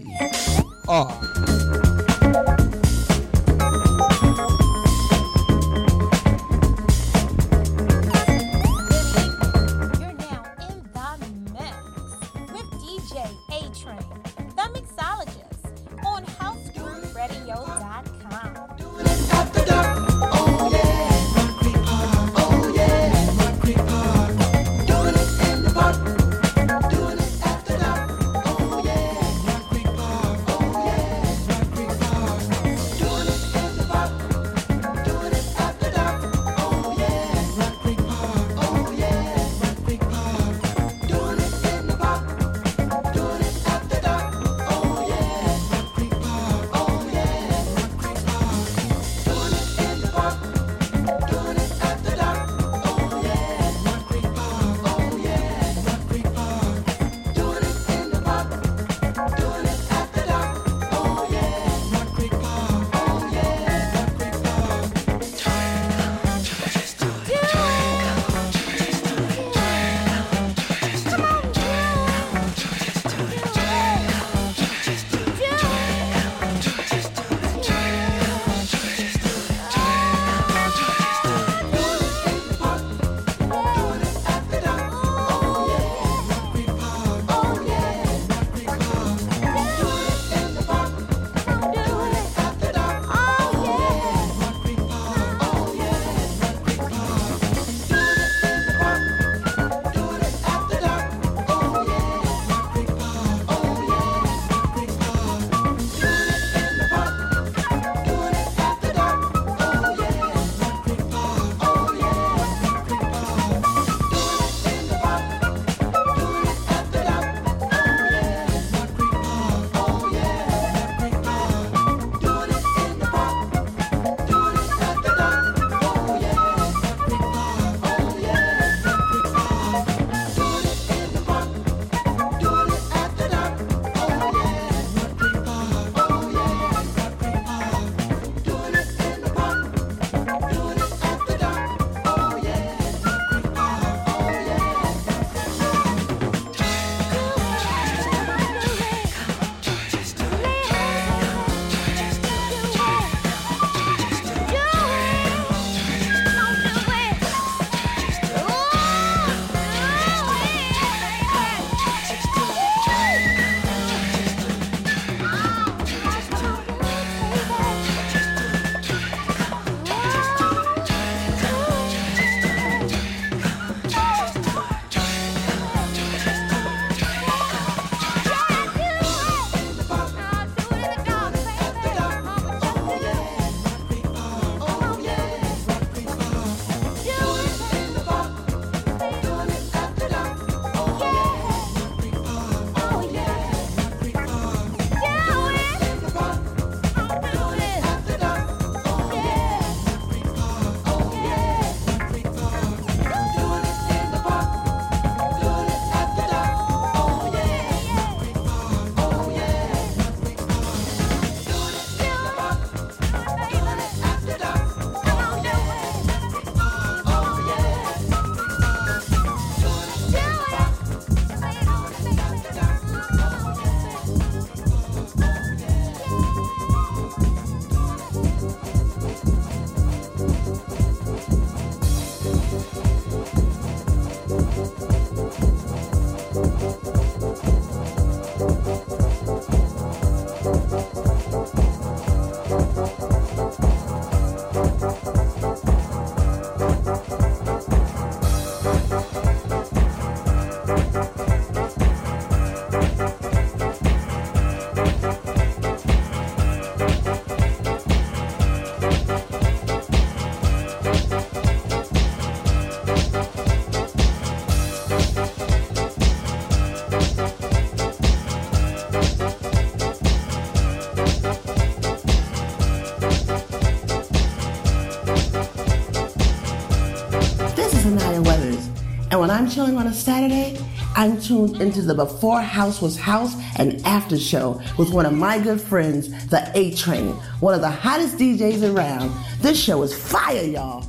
I'm 279.38 279.48
chilling 279.48 279.76
on 279.76 279.86
a 279.86 279.94
Saturday, 279.94 280.58
I'm 280.96 281.20
tuned 281.20 281.60
into 281.60 281.80
the 281.80 281.94
Before 281.94 282.40
House 282.40 282.82
Was 282.82 282.96
House 282.96 283.36
and 283.56 283.80
After 283.86 284.18
Show 284.18 284.60
with 284.76 284.90
one 284.90 285.06
of 285.06 285.12
my 285.12 285.38
good 285.38 285.60
friends, 285.60 286.08
the 286.26 286.50
A 286.56 286.74
Train, 286.74 287.10
one 287.38 287.54
of 287.54 287.60
the 287.60 287.70
hottest 287.70 288.16
DJs 288.16 288.74
around. 288.74 289.12
This 289.40 289.56
show 289.56 289.80
is 289.84 289.96
fire, 289.96 290.42
y'all. 290.42 290.84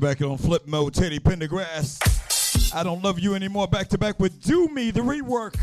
to 0.00 0.06
back 0.06 0.20
on 0.22 0.38
flip 0.38 0.66
mode, 0.66 0.94
Teddy 0.94 1.18
Pendergrass. 1.18 2.74
I 2.74 2.82
don't 2.82 3.02
love 3.02 3.18
you 3.18 3.34
anymore. 3.34 3.66
Back 3.66 3.88
to 3.88 3.98
back 3.98 4.20
with 4.20 4.42
Do 4.42 4.68
Me, 4.68 4.90
the 4.90 5.00
rework. 5.00 5.56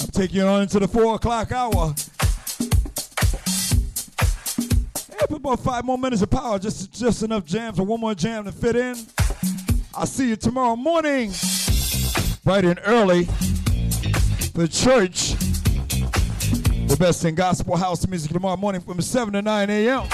I'm 0.00 0.10
taking 0.10 0.36
you 0.36 0.46
on 0.46 0.62
into 0.62 0.78
the 0.78 0.86
four 0.86 1.14
o'clock 1.14 1.50
hour. 1.50 1.94
Yeah, 5.10 5.36
about 5.36 5.60
five 5.60 5.84
more 5.84 5.98
minutes 5.98 6.22
of 6.22 6.30
power, 6.30 6.58
just 6.58 6.92
just 6.92 7.22
enough 7.22 7.44
jams 7.44 7.78
or 7.78 7.86
one 7.86 8.00
more 8.00 8.14
jam 8.14 8.44
to 8.44 8.52
fit 8.52 8.76
in. 8.76 8.94
I'll 9.94 10.06
see 10.06 10.28
you 10.28 10.36
tomorrow 10.36 10.76
morning, 10.76 11.32
bright 12.44 12.64
and 12.64 12.80
early. 12.84 13.24
The 14.54 14.68
church, 14.70 15.32
the 16.88 16.96
best 16.98 17.24
in 17.24 17.34
gospel 17.34 17.76
house 17.76 18.06
music 18.06 18.32
tomorrow 18.32 18.56
morning 18.56 18.80
from 18.80 19.00
7 19.00 19.32
to 19.32 19.42
9 19.42 19.70
a.m. 19.70 20.08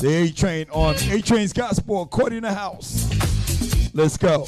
The 0.00 0.08
A 0.08 0.30
Train 0.30 0.66
on 0.72 0.94
A 1.10 1.20
Train's 1.20 1.52
Gospel, 1.52 2.00
according 2.00 2.40
to 2.42 2.54
house. 2.54 3.06
Let's 3.92 4.16
go. 4.16 4.46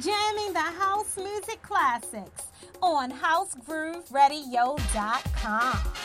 Jamming 0.00 0.52
the 0.52 0.60
house 0.60 1.16
music 1.16 1.62
classics 1.62 2.48
on 2.82 3.10
housegrooveradio.com. 3.10 5.95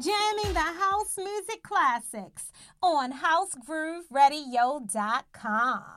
Jamming 0.00 0.54
the 0.54 0.60
house 0.60 1.18
music 1.18 1.62
classics 1.62 2.50
on 2.82 3.12
housegrooveradio.com. 3.12 5.91